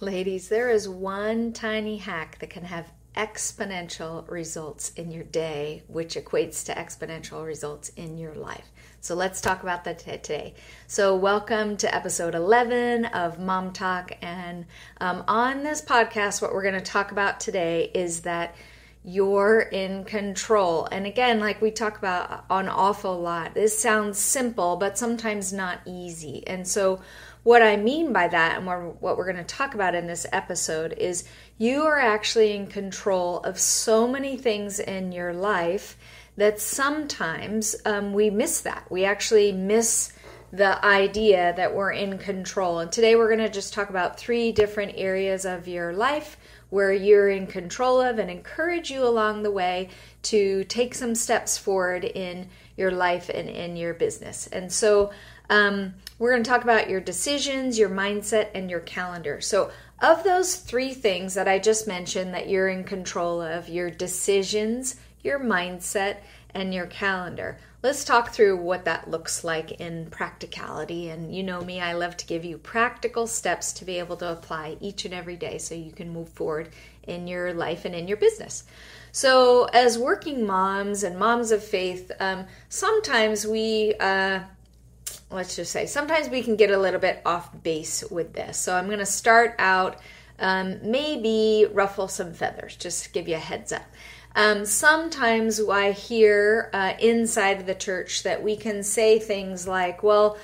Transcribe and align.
Ladies, 0.00 0.50
there 0.50 0.68
is 0.68 0.86
one 0.86 1.54
tiny 1.54 1.96
hack 1.96 2.38
that 2.40 2.50
can 2.50 2.64
have 2.64 2.92
exponential 3.16 4.30
results 4.30 4.90
in 4.90 5.10
your 5.10 5.24
day, 5.24 5.84
which 5.86 6.16
equates 6.16 6.66
to 6.66 6.74
exponential 6.74 7.46
results 7.46 7.88
in 7.96 8.18
your 8.18 8.34
life. 8.34 8.70
So 9.00 9.14
let's 9.14 9.40
talk 9.40 9.62
about 9.62 9.84
that 9.84 9.98
today. 9.98 10.52
So, 10.86 11.16
welcome 11.16 11.78
to 11.78 11.94
episode 11.94 12.34
11 12.34 13.06
of 13.06 13.38
Mom 13.38 13.72
Talk. 13.72 14.12
And 14.20 14.66
um, 15.00 15.24
on 15.28 15.62
this 15.62 15.80
podcast, 15.80 16.42
what 16.42 16.52
we're 16.52 16.62
going 16.62 16.74
to 16.74 16.80
talk 16.82 17.10
about 17.10 17.40
today 17.40 17.90
is 17.94 18.20
that 18.20 18.54
you're 19.02 19.60
in 19.60 20.04
control. 20.04 20.88
And 20.92 21.06
again, 21.06 21.40
like 21.40 21.62
we 21.62 21.70
talk 21.70 21.96
about 21.96 22.44
an 22.50 22.68
awful 22.68 23.18
lot, 23.18 23.54
this 23.54 23.78
sounds 23.78 24.18
simple, 24.18 24.76
but 24.76 24.98
sometimes 24.98 25.54
not 25.54 25.80
easy. 25.86 26.46
And 26.46 26.68
so, 26.68 27.00
what 27.46 27.62
I 27.62 27.76
mean 27.76 28.12
by 28.12 28.26
that, 28.26 28.58
and 28.58 28.66
what 28.66 29.16
we're 29.16 29.32
going 29.32 29.36
to 29.36 29.44
talk 29.44 29.74
about 29.74 29.94
in 29.94 30.08
this 30.08 30.26
episode, 30.32 30.94
is 30.94 31.22
you 31.58 31.82
are 31.82 31.96
actually 31.96 32.56
in 32.56 32.66
control 32.66 33.38
of 33.38 33.60
so 33.60 34.08
many 34.08 34.36
things 34.36 34.80
in 34.80 35.12
your 35.12 35.32
life 35.32 35.96
that 36.36 36.60
sometimes 36.60 37.76
um, 37.84 38.12
we 38.12 38.30
miss 38.30 38.62
that. 38.62 38.90
We 38.90 39.04
actually 39.04 39.52
miss 39.52 40.12
the 40.52 40.84
idea 40.84 41.54
that 41.56 41.72
we're 41.72 41.92
in 41.92 42.18
control. 42.18 42.80
And 42.80 42.90
today 42.90 43.14
we're 43.14 43.28
going 43.28 43.46
to 43.46 43.48
just 43.48 43.72
talk 43.72 43.90
about 43.90 44.18
three 44.18 44.50
different 44.50 44.94
areas 44.96 45.44
of 45.44 45.68
your 45.68 45.92
life 45.92 46.36
where 46.70 46.92
you're 46.92 47.28
in 47.28 47.46
control 47.46 48.00
of 48.00 48.18
and 48.18 48.28
encourage 48.28 48.90
you 48.90 49.04
along 49.04 49.44
the 49.44 49.52
way 49.52 49.88
to 50.22 50.64
take 50.64 50.96
some 50.96 51.14
steps 51.14 51.56
forward 51.56 52.04
in 52.04 52.48
your 52.76 52.90
life 52.90 53.30
and 53.32 53.48
in 53.48 53.76
your 53.76 53.94
business. 53.94 54.48
And 54.48 54.72
so 54.72 55.12
um, 55.50 55.94
we're 56.18 56.32
going 56.32 56.42
to 56.42 56.50
talk 56.50 56.64
about 56.64 56.88
your 56.88 57.00
decisions, 57.00 57.78
your 57.78 57.90
mindset, 57.90 58.48
and 58.54 58.70
your 58.70 58.80
calendar. 58.80 59.40
So, 59.40 59.70
of 60.00 60.24
those 60.24 60.56
three 60.56 60.92
things 60.92 61.34
that 61.34 61.48
I 61.48 61.58
just 61.58 61.86
mentioned 61.86 62.34
that 62.34 62.48
you're 62.48 62.68
in 62.68 62.84
control 62.84 63.40
of 63.40 63.68
your 63.68 63.90
decisions, 63.90 64.96
your 65.22 65.40
mindset, 65.40 66.18
and 66.54 66.72
your 66.72 66.86
calendar. 66.86 67.58
Let's 67.82 68.04
talk 68.04 68.30
through 68.30 68.56
what 68.56 68.84
that 68.86 69.10
looks 69.10 69.44
like 69.44 69.72
in 69.72 70.06
practicality. 70.06 71.10
And 71.10 71.34
you 71.34 71.42
know 71.42 71.60
me, 71.60 71.80
I 71.80 71.92
love 71.92 72.16
to 72.16 72.26
give 72.26 72.44
you 72.44 72.58
practical 72.58 73.26
steps 73.26 73.72
to 73.74 73.84
be 73.84 73.98
able 73.98 74.16
to 74.16 74.32
apply 74.32 74.76
each 74.80 75.04
and 75.04 75.14
every 75.14 75.36
day 75.36 75.58
so 75.58 75.74
you 75.74 75.92
can 75.92 76.10
move 76.10 76.28
forward 76.30 76.70
in 77.04 77.26
your 77.26 77.54
life 77.54 77.84
and 77.84 77.94
in 77.94 78.08
your 78.08 78.16
business. 78.16 78.64
So, 79.12 79.64
as 79.72 79.98
working 79.98 80.46
moms 80.46 81.04
and 81.04 81.18
moms 81.18 81.50
of 81.50 81.62
faith, 81.64 82.10
um, 82.20 82.46
sometimes 82.68 83.46
we 83.46 83.94
uh, 84.00 84.40
let's 85.30 85.56
just 85.56 85.72
say 85.72 85.86
sometimes 85.86 86.28
we 86.28 86.42
can 86.42 86.56
get 86.56 86.70
a 86.70 86.78
little 86.78 87.00
bit 87.00 87.20
off 87.26 87.50
base 87.62 88.04
with 88.10 88.32
this. 88.32 88.58
So 88.58 88.74
I'm 88.74 88.86
going 88.86 88.98
to 88.98 89.06
start 89.06 89.54
out 89.58 90.00
um, 90.38 90.78
maybe 90.82 91.66
ruffle 91.72 92.08
some 92.08 92.32
feathers, 92.32 92.76
just 92.76 93.12
give 93.12 93.28
you 93.28 93.36
a 93.36 93.38
heads 93.38 93.72
up. 93.72 93.86
Um, 94.34 94.66
sometimes 94.66 95.60
I 95.60 95.92
hear 95.92 96.68
uh, 96.74 96.92
inside 97.00 97.60
of 97.60 97.66
the 97.66 97.74
church 97.74 98.22
that 98.24 98.42
we 98.42 98.54
can 98.56 98.82
say 98.82 99.18
things 99.18 99.66
like, 99.66 100.02
well, 100.02 100.36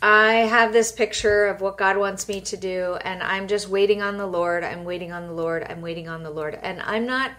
I 0.00 0.32
have 0.32 0.72
this 0.72 0.92
picture 0.92 1.46
of 1.46 1.60
what 1.60 1.76
God 1.76 1.98
wants 1.98 2.26
me 2.26 2.40
to 2.42 2.56
do, 2.56 2.96
and 3.02 3.22
I'm 3.22 3.48
just 3.48 3.68
waiting 3.68 4.00
on 4.00 4.16
the 4.16 4.26
Lord. 4.26 4.64
I'm 4.64 4.84
waiting 4.84 5.12
on 5.12 5.26
the 5.26 5.32
Lord. 5.32 5.66
I'm 5.68 5.82
waiting 5.82 6.08
on 6.08 6.22
the 6.22 6.30
Lord. 6.30 6.58
And 6.62 6.80
I'm 6.80 7.04
not 7.04 7.32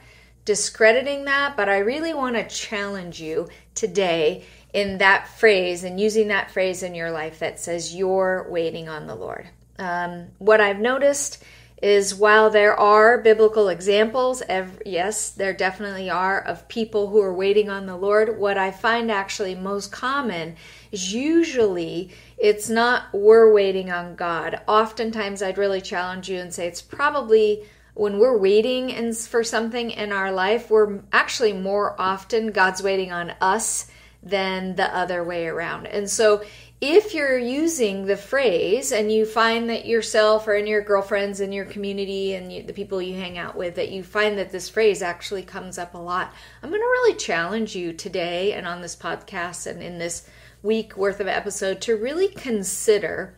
discrediting 0.50 1.26
that, 1.26 1.56
but 1.56 1.70
I 1.70 1.78
really 1.78 2.12
want 2.12 2.36
to 2.36 2.48
challenge 2.48 3.22
you 3.22 3.50
today 3.76 4.46
in 4.74 4.98
that 4.98 5.28
phrase 5.28 5.84
and 5.84 6.00
using 6.00 6.30
that 6.30 6.50
phrase 6.50 6.82
in 6.82 6.96
your 6.96 7.12
life 7.12 7.38
that 7.38 7.60
says 7.60 7.94
you're 7.96 8.48
waiting 8.50 8.90
on 8.90 9.06
the 9.06 9.14
Lord. 9.14 9.48
Um, 9.78 10.30
what 10.40 10.60
I've 10.60 10.80
noticed 10.80 11.44
is 11.84 12.16
while 12.16 12.50
there 12.50 12.76
are 12.80 13.20
biblical 13.20 13.70
examples, 13.70 14.42
every, 14.50 14.82
yes, 14.88 15.30
there 15.30 15.54
definitely 15.54 16.10
are, 16.10 16.42
of 16.42 16.68
people 16.68 17.12
who 17.12 17.22
are 17.22 17.34
waiting 17.34 17.70
on 17.70 17.86
the 17.86 17.96
Lord, 17.96 18.40
what 18.40 18.58
I 18.58 18.72
find 18.72 19.12
actually 19.12 19.54
most 19.54 19.92
common 19.92 20.56
is 20.92 21.14
usually 21.14 22.10
it's 22.40 22.70
not 22.70 23.14
we're 23.14 23.54
waiting 23.54 23.92
on 23.92 24.16
God. 24.16 24.60
Oftentimes, 24.68 25.44
I'd 25.44 25.60
really 25.60 25.80
challenge 25.80 26.28
you 26.28 26.40
and 26.40 26.52
say 26.52 26.66
it's 26.66 26.82
probably 26.82 27.66
when 28.00 28.18
we're 28.18 28.38
waiting 28.38 28.90
in, 28.92 29.14
for 29.14 29.44
something 29.44 29.92
in 29.92 30.14
our 30.14 30.32
life, 30.32 30.72
we're 30.72 31.02
actually 31.12 31.52
more 31.52 32.00
often 32.00 32.52
God's 32.52 32.82
waiting 32.82 33.12
on 33.12 33.34
us 33.42 33.92
than 34.24 34.76
the 34.76 34.96
other 34.96 35.22
way 35.22 35.48
around. 35.48 35.86
And 35.86 36.10
so 36.10 36.42
if 36.80 37.14
you're 37.14 37.38
using 37.38 38.06
the 38.06 38.16
phrase 38.16 38.94
and 38.94 39.12
you 39.12 39.26
find 39.26 39.70
that 39.70 39.86
yourself 39.86 40.48
or 40.48 40.54
in 40.54 40.66
your 40.66 40.82
girlfriends 40.82 41.42
in 41.42 41.52
your 41.52 41.66
community 41.66 42.36
and 42.36 42.54
you, 42.54 42.64
the 42.64 42.72
people 42.72 43.02
you 43.02 43.16
hang 43.16 43.38
out 43.38 43.58
with 43.58 43.76
that 43.76 43.92
you 43.92 44.02
find 44.02 44.38
that 44.38 44.50
this 44.50 44.70
phrase 44.70 45.02
actually 45.02 45.44
comes 45.44 45.78
up 45.78 45.94
a 45.94 45.98
lot 45.98 46.34
i'm 46.64 46.70
going 46.70 46.82
to 46.82 46.86
really 46.86 47.18
challenge 47.18 47.76
you 47.76 47.92
today 47.92 48.54
and 48.54 48.66
on 48.66 48.82
this 48.82 48.96
podcast 48.96 49.68
and 49.68 49.84
in 49.84 49.98
this 49.98 50.30
week 50.64 50.96
worth 50.96 51.20
of 51.20 51.28
episode 51.28 51.82
to 51.82 51.98
really 51.98 52.30
consider 52.30 53.36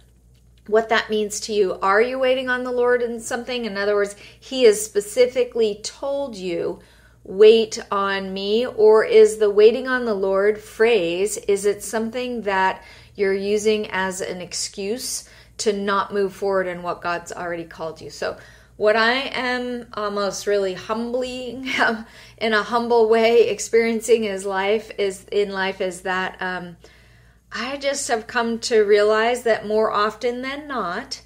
what 0.67 0.89
that 0.89 1.09
means 1.09 1.39
to 1.41 1.53
you. 1.53 1.77
Are 1.81 2.01
you 2.01 2.19
waiting 2.19 2.49
on 2.49 2.63
the 2.63 2.71
lord 2.71 3.01
in 3.01 3.19
something? 3.19 3.65
In 3.65 3.77
other 3.77 3.95
words 3.95 4.15
he 4.39 4.63
has 4.63 4.83
specifically 4.83 5.79
told 5.83 6.35
you 6.35 6.79
wait 7.23 7.79
on 7.91 8.33
me 8.33 8.65
or 8.65 9.03
is 9.03 9.37
the 9.37 9.49
waiting 9.49 9.87
on 9.87 10.05
the 10.05 10.13
lord 10.13 10.59
phrase 10.59 11.37
is 11.37 11.65
it 11.65 11.83
something 11.83 12.41
that 12.41 12.83
you're 13.13 13.33
using 13.33 13.87
as 13.91 14.21
an 14.21 14.41
excuse 14.41 15.29
to 15.55 15.71
not 15.71 16.11
move 16.11 16.33
forward 16.33 16.65
in 16.65 16.81
what 16.81 17.01
god's 17.01 17.31
already 17.31 17.65
called 17.65 18.01
you? 18.01 18.09
So 18.09 18.37
what 18.77 18.95
i 18.95 19.13
am 19.13 19.85
almost 19.93 20.47
really 20.47 20.73
humbly 20.73 21.71
in 22.39 22.53
a 22.53 22.63
humble 22.63 23.09
way 23.09 23.49
experiencing 23.49 24.23
is 24.23 24.43
life 24.43 24.91
is 24.97 25.25
in 25.31 25.51
life 25.51 25.81
is 25.81 26.01
that 26.01 26.35
um, 26.41 26.75
i 27.51 27.77
just 27.77 28.07
have 28.07 28.27
come 28.27 28.59
to 28.59 28.81
realize 28.81 29.43
that 29.43 29.67
more 29.67 29.91
often 29.91 30.41
than 30.41 30.67
not 30.67 31.21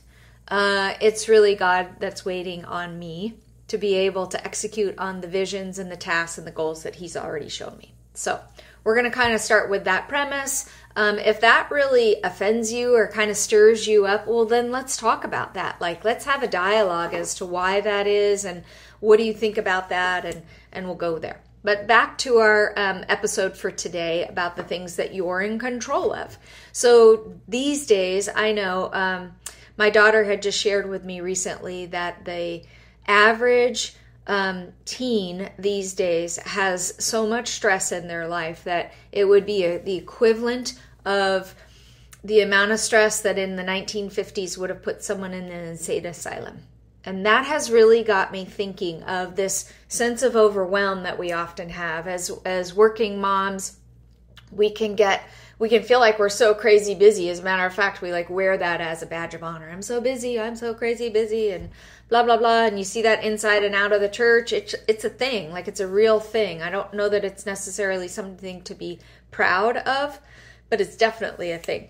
uh, 0.48 0.94
it's 1.02 1.28
really 1.28 1.56
god 1.56 1.88
that's 2.00 2.24
waiting 2.24 2.64
on 2.66 3.00
me 3.00 3.36
to 3.68 3.78
be 3.78 3.96
able 3.96 4.28
to 4.28 4.44
execute 4.46 4.98
on 4.98 5.22
the 5.22 5.28
visions 5.28 5.80
and 5.80 5.92
the 5.92 5.98
tasks 5.98 6.38
and 6.38 6.46
the 6.46 6.52
goals 6.52 6.84
that 6.84 6.96
He's 6.96 7.18
already 7.18 7.50
shown 7.50 7.78
me. 7.78 7.94
So, 8.14 8.40
we're 8.84 8.94
going 8.94 9.10
to 9.10 9.18
kind 9.18 9.34
of 9.34 9.42
start 9.42 9.72
with 9.72 9.86
that 9.86 10.08
premise. 10.08 10.70
Um, 10.96 11.18
if 11.18 11.42
that 11.42 11.72
really 11.72 12.18
offends 12.24 12.72
you 12.72 12.96
or 12.96 13.08
kind 13.08 13.32
of 13.32 13.38
stirs 13.38 13.88
you 13.88 14.06
up, 14.06 14.28
well, 14.28 14.46
then 14.46 14.72
let's 14.72 14.96
talk 14.96 15.24
about 15.24 15.56
that. 15.56 15.82
Like, 15.82 16.06
let's 16.06 16.26
have 16.26 16.44
a 16.44 16.48
dialogue 16.48 17.16
as 17.16 17.34
to 17.36 17.46
why 17.46 17.82
that 17.82 18.06
is 18.06 18.46
and 18.46 18.64
what 19.00 19.18
do 19.18 19.24
you 19.24 19.34
think 19.34 19.58
about 19.58 19.90
that, 19.90 20.24
and, 20.24 20.44
and 20.72 20.86
we'll 20.86 20.96
go 20.96 21.18
there. 21.18 21.42
But 21.66 21.88
back 21.88 22.20
to 22.20 22.38
our 22.38 22.74
um, 22.78 23.04
episode 23.10 23.58
for 23.58 23.72
today 23.72 24.28
about 24.28 24.56
the 24.56 24.62
things 24.62 24.98
that 24.98 25.16
you're 25.16 25.42
in 25.42 25.58
control 25.58 26.14
of. 26.14 26.38
So, 26.72 27.34
these 27.48 27.88
days, 27.88 28.30
I 28.30 28.52
know 28.52 28.92
um, 28.94 29.34
my 29.76 29.90
daughter 29.90 30.26
had 30.26 30.44
just 30.44 30.62
shared 30.62 30.88
with 30.88 31.04
me 31.04 31.22
recently 31.22 31.88
that 31.88 32.24
the 32.24 32.62
average 33.08 33.96
um, 34.28 34.74
teen 34.86 35.50
these 35.58 35.96
days 35.96 36.38
has 36.38 36.94
so 37.04 37.26
much 37.26 37.48
stress 37.48 37.92
in 37.92 38.08
their 38.08 38.28
life 38.28 38.64
that 38.66 38.94
it 39.12 39.26
would 39.26 39.48
be 39.48 39.64
a, 39.64 39.80
the 39.80 39.96
equivalent 39.96 40.80
of 41.04 41.56
the 42.24 42.42
amount 42.42 42.74
of 42.74 42.80
stress 42.80 43.22
that 43.22 43.40
in 43.40 43.56
the 43.56 43.64
1950s 43.64 44.56
would 44.56 44.70
have 44.70 44.84
put 44.84 45.04
someone 45.04 45.34
in 45.34 45.46
an 45.46 45.68
insane 45.68 46.06
asylum. 46.06 46.60
And 47.06 47.26
that 47.26 47.46
has 47.46 47.72
really 47.72 48.04
got 48.04 48.32
me 48.32 48.46
thinking 48.46 49.04
of 49.04 49.36
this 49.36 49.72
sense 49.88 50.24
of 50.24 50.36
overwhelm 50.36 51.04
that 51.04 51.20
we 51.20 51.32
often 51.32 51.70
have 51.70 52.08
as 52.08 52.32
as 52.46 52.74
working 52.74 53.22
moms. 53.22 53.78
We 54.52 54.72
can 54.72 54.96
get 54.96 55.24
we 55.60 55.70
can 55.70 55.84
feel 55.84 56.00
like 56.00 56.20
we're 56.20 56.30
so 56.30 56.54
crazy 56.54 56.96
busy. 56.96 57.30
As 57.30 57.40
a 57.40 57.44
matter 57.44 57.66
of 57.66 57.74
fact, 57.74 58.02
we 58.02 58.12
like 58.12 58.30
wear 58.30 58.58
that 58.58 58.82
as 58.82 59.04
a 59.04 59.06
badge 59.06 59.34
of 59.34 59.44
honor. 59.44 59.70
I'm 59.70 59.82
so 59.82 60.02
busy. 60.02 60.40
I'm 60.40 60.56
so 60.56 60.74
crazy 60.74 61.10
busy, 61.10 61.52
and 61.52 61.70
blah 62.08 62.24
blah 62.24 62.38
blah 62.38 62.66
and 62.66 62.78
you 62.78 62.84
see 62.84 63.02
that 63.02 63.24
inside 63.24 63.64
and 63.64 63.74
out 63.74 63.92
of 63.92 64.00
the 64.00 64.10
church 64.10 64.54
it's 64.54 64.76
it's 64.88 65.04
a 65.04 65.10
thing 65.10 65.52
like 65.52 65.68
it's 65.68 65.80
a 65.80 65.88
real 65.88 66.20
thing 66.20 66.62
i 66.62 66.70
don't 66.70 66.94
know 66.94 67.10
that 67.10 67.26
it's 67.26 67.46
necessarily 67.46 68.08
something 68.08 68.62
to 68.62 68.76
be 68.76 69.00
proud 69.32 69.78
of 69.78 70.20
but 70.70 70.80
it's 70.80 70.96
definitely 70.96 71.52
a 71.52 71.58
thing 71.58 71.90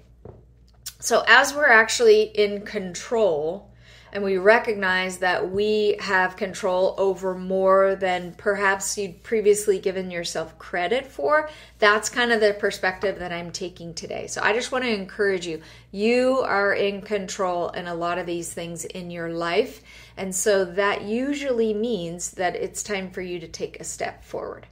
so 0.99 1.23
as 1.27 1.53
we're 1.53 1.67
actually 1.67 2.23
in 2.23 2.61
control 2.61 3.69
and 4.15 4.23
we 4.23 4.37
recognize 4.37 5.17
that 5.17 5.51
we 5.51 5.97
have 5.99 6.37
control 6.37 6.95
over 6.97 7.35
more 7.35 7.97
than 7.97 8.33
perhaps 8.37 8.97
you'd 8.97 9.21
previously 9.23 9.77
given 9.77 10.09
yourself 10.09 10.57
credit 10.57 11.05
for, 11.05 11.49
that's 11.79 12.07
kind 12.07 12.31
of 12.31 12.39
the 12.39 12.53
perspective 12.53 13.19
that 13.19 13.33
I'm 13.33 13.51
taking 13.51 13.93
today. 13.93 14.27
So 14.27 14.41
I 14.41 14.53
just 14.53 14.71
want 14.71 14.85
to 14.85 14.89
encourage 14.89 15.45
you. 15.45 15.61
You 15.91 16.39
are 16.45 16.73
in 16.73 17.01
control 17.01 17.71
in 17.71 17.87
a 17.87 17.93
lot 17.93 18.17
of 18.17 18.25
these 18.25 18.53
things 18.53 18.85
in 18.85 19.11
your 19.11 19.31
life. 19.33 19.83
And 20.15 20.33
so 20.33 20.63
that 20.63 21.01
usually 21.01 21.73
means 21.73 22.31
that 22.31 22.55
it's 22.55 22.83
time 22.83 23.11
for 23.11 23.21
you 23.21 23.41
to 23.41 23.49
take 23.49 23.81
a 23.81 23.83
step 23.83 24.23
forward. 24.23 24.65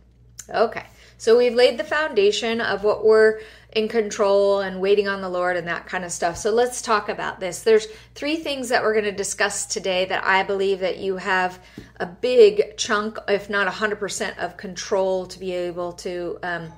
Okay. 0.49 0.85
So 1.17 1.37
we've 1.37 1.53
laid 1.53 1.77
the 1.77 1.83
foundation 1.83 2.61
of 2.61 2.83
what 2.83 3.05
we're 3.05 3.39
in 3.75 3.87
control 3.87 4.61
and 4.61 4.79
waiting 4.79 5.07
on 5.07 5.21
the 5.21 5.29
Lord 5.29 5.57
and 5.57 5.67
that 5.67 5.87
kind 5.87 6.05
of 6.05 6.11
stuff. 6.11 6.37
So 6.37 6.51
let's 6.51 6.81
talk 6.81 7.09
about 7.09 7.39
this. 7.39 7.63
There's 7.63 7.87
three 8.13 8.35
things 8.35 8.69
that 8.69 8.83
we're 8.83 8.93
going 8.93 9.05
to 9.05 9.11
discuss 9.11 9.65
today 9.65 10.05
that 10.05 10.23
I 10.23 10.43
believe 10.43 10.79
that 10.79 10.99
you 10.99 11.17
have 11.17 11.59
a 11.97 12.05
big 12.05 12.77
chunk, 12.77 13.17
if 13.27 13.49
not 13.49 13.71
100% 13.71 14.37
of 14.37 14.57
control 14.57 15.25
to 15.25 15.39
be 15.39 15.51
able 15.53 15.93
to 15.93 16.37
um, 16.43 16.71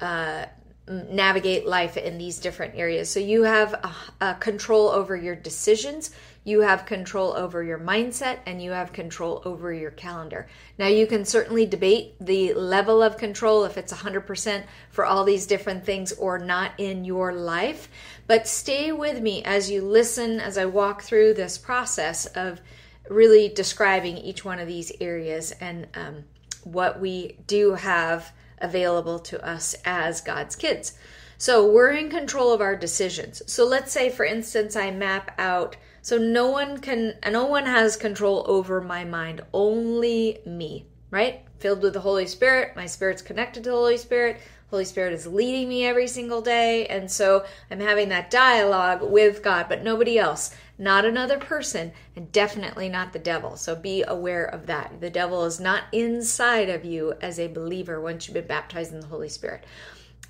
uh, 0.00 0.44
navigate 0.88 1.66
life 1.66 1.96
in 1.96 2.18
these 2.18 2.38
different 2.38 2.74
areas. 2.76 3.10
So 3.10 3.20
you 3.20 3.42
have 3.42 3.74
a, 3.74 3.92
a 4.20 4.34
control 4.34 4.88
over 4.88 5.16
your 5.16 5.34
decisions, 5.34 6.12
you 6.48 6.60
have 6.62 6.86
control 6.86 7.34
over 7.34 7.62
your 7.62 7.78
mindset, 7.78 8.38
and 8.46 8.62
you 8.62 8.70
have 8.70 8.92
control 8.92 9.42
over 9.44 9.72
your 9.72 9.90
calendar. 9.90 10.48
Now, 10.78 10.86
you 10.86 11.06
can 11.06 11.24
certainly 11.24 11.66
debate 11.66 12.14
the 12.20 12.54
level 12.54 13.02
of 13.02 13.18
control 13.18 13.64
if 13.64 13.76
it's 13.76 13.92
100% 13.92 14.64
for 14.90 15.04
all 15.04 15.24
these 15.24 15.46
different 15.46 15.84
things 15.84 16.12
or 16.12 16.38
not 16.38 16.72
in 16.78 17.04
your 17.04 17.32
life. 17.32 17.88
But 18.26 18.48
stay 18.48 18.92
with 18.92 19.20
me 19.20 19.44
as 19.44 19.70
you 19.70 19.82
listen 19.82 20.40
as 20.40 20.56
I 20.56 20.64
walk 20.64 21.02
through 21.02 21.34
this 21.34 21.58
process 21.58 22.26
of 22.26 22.60
really 23.08 23.48
describing 23.48 24.16
each 24.16 24.44
one 24.44 24.58
of 24.58 24.66
these 24.66 24.92
areas 25.00 25.52
and 25.60 25.86
um, 25.94 26.24
what 26.64 27.00
we 27.00 27.36
do 27.46 27.74
have 27.74 28.32
available 28.60 29.18
to 29.18 29.46
us 29.46 29.76
as 29.84 30.20
God's 30.20 30.56
kids. 30.56 30.94
So 31.38 31.70
we're 31.70 31.92
in 31.92 32.10
control 32.10 32.52
of 32.52 32.60
our 32.60 32.74
decisions. 32.74 33.42
So 33.46 33.64
let's 33.64 33.92
say, 33.92 34.10
for 34.10 34.24
instance, 34.24 34.74
I 34.74 34.90
map 34.90 35.32
out. 35.38 35.76
So 36.02 36.16
no 36.18 36.50
one 36.50 36.78
can, 36.78 37.14
no 37.30 37.46
one 37.46 37.66
has 37.66 37.96
control 37.96 38.44
over 38.46 38.80
my 38.80 39.04
mind, 39.04 39.42
only 39.52 40.38
me, 40.46 40.86
right? 41.10 41.42
Filled 41.58 41.82
with 41.82 41.94
the 41.94 42.00
Holy 42.00 42.26
Spirit. 42.26 42.76
My 42.76 42.86
spirit's 42.86 43.22
connected 43.22 43.64
to 43.64 43.70
the 43.70 43.76
Holy 43.76 43.96
Spirit. 43.96 44.40
Holy 44.70 44.84
Spirit 44.84 45.14
is 45.14 45.26
leading 45.26 45.68
me 45.68 45.84
every 45.84 46.06
single 46.06 46.42
day. 46.42 46.86
And 46.86 47.10
so 47.10 47.44
I'm 47.70 47.80
having 47.80 48.10
that 48.10 48.30
dialogue 48.30 49.02
with 49.02 49.42
God, 49.42 49.66
but 49.68 49.82
nobody 49.82 50.18
else, 50.18 50.54
not 50.76 51.04
another 51.06 51.38
person, 51.38 51.92
and 52.14 52.30
definitely 52.32 52.88
not 52.88 53.12
the 53.12 53.18
devil. 53.18 53.56
So 53.56 53.74
be 53.74 54.04
aware 54.06 54.44
of 54.44 54.66
that. 54.66 55.00
The 55.00 55.10
devil 55.10 55.44
is 55.44 55.58
not 55.58 55.84
inside 55.92 56.68
of 56.68 56.84
you 56.84 57.14
as 57.22 57.38
a 57.38 57.48
believer 57.48 58.00
once 58.00 58.26
you've 58.26 58.34
been 58.34 58.46
baptized 58.46 58.92
in 58.92 59.00
the 59.00 59.06
Holy 59.06 59.30
Spirit. 59.30 59.64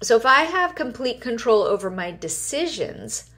So 0.03 0.17
if 0.17 0.25
I 0.25 0.43
have 0.45 0.77
complete 0.77 1.21
control 1.21 1.63
over 1.63 1.91
my 1.91 2.13
decisions, 2.13 3.31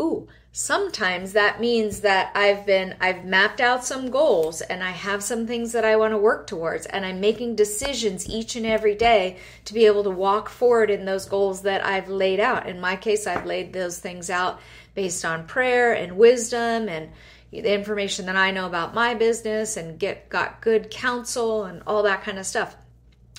ooh, 0.00 0.26
sometimes 0.58 1.34
that 1.34 1.60
means 1.60 2.00
that 2.00 2.32
I've 2.34 2.64
been 2.64 2.96
I've 2.98 3.26
mapped 3.26 3.60
out 3.60 3.84
some 3.84 4.10
goals 4.10 4.62
and 4.62 4.82
I 4.82 4.92
have 4.92 5.22
some 5.22 5.46
things 5.46 5.72
that 5.72 5.84
I 5.84 5.96
want 5.96 6.12
to 6.12 6.18
work 6.18 6.46
towards 6.46 6.86
and 6.86 7.04
I'm 7.04 7.20
making 7.20 7.56
decisions 7.56 8.26
each 8.26 8.56
and 8.56 8.64
every 8.64 8.94
day 8.94 9.36
to 9.66 9.74
be 9.74 9.84
able 9.84 10.02
to 10.04 10.10
walk 10.10 10.48
forward 10.48 10.88
in 10.90 11.04
those 11.04 11.26
goals 11.26 11.60
that 11.62 11.84
I've 11.84 12.08
laid 12.08 12.40
out. 12.40 12.66
In 12.66 12.80
my 12.80 12.96
case, 12.96 13.26
I've 13.26 13.44
laid 13.44 13.74
those 13.74 13.98
things 13.98 14.30
out 14.30 14.58
based 14.94 15.26
on 15.26 15.46
prayer 15.46 15.92
and 15.92 16.16
wisdom 16.16 16.88
and 16.88 17.10
the 17.50 17.74
information 17.74 18.24
that 18.24 18.36
I 18.36 18.50
know 18.50 18.64
about 18.64 18.94
my 18.94 19.12
business 19.12 19.76
and 19.76 19.98
get 19.98 20.30
got 20.30 20.62
good 20.62 20.90
counsel 20.90 21.64
and 21.64 21.82
all 21.86 22.02
that 22.04 22.22
kind 22.22 22.38
of 22.38 22.46
stuff. 22.46 22.74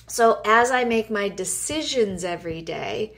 So 0.06 0.40
as 0.44 0.70
I 0.70 0.84
make 0.84 1.10
my 1.10 1.30
decisions 1.30 2.22
every 2.22 2.62
day, 2.62 3.14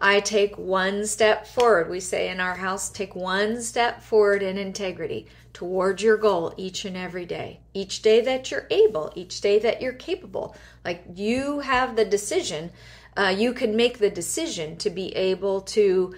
I 0.00 0.20
take 0.20 0.56
one 0.56 1.06
step 1.06 1.46
forward. 1.46 1.90
We 1.90 2.00
say 2.00 2.28
in 2.28 2.40
our 2.40 2.54
house, 2.54 2.88
take 2.88 3.14
one 3.14 3.60
step 3.60 4.02
forward 4.02 4.42
in 4.42 4.56
integrity 4.56 5.26
towards 5.52 6.02
your 6.02 6.16
goal 6.16 6.54
each 6.56 6.84
and 6.84 6.96
every 6.96 7.26
day. 7.26 7.60
Each 7.74 8.00
day 8.00 8.20
that 8.20 8.50
you're 8.50 8.68
able, 8.70 9.12
each 9.16 9.40
day 9.40 9.58
that 9.58 9.82
you're 9.82 9.92
capable. 9.92 10.54
Like 10.84 11.04
you 11.14 11.60
have 11.60 11.96
the 11.96 12.04
decision, 12.04 12.70
uh, 13.16 13.34
you 13.36 13.52
can 13.52 13.74
make 13.74 13.98
the 13.98 14.10
decision 14.10 14.76
to 14.78 14.90
be 14.90 15.14
able 15.16 15.62
to 15.62 16.14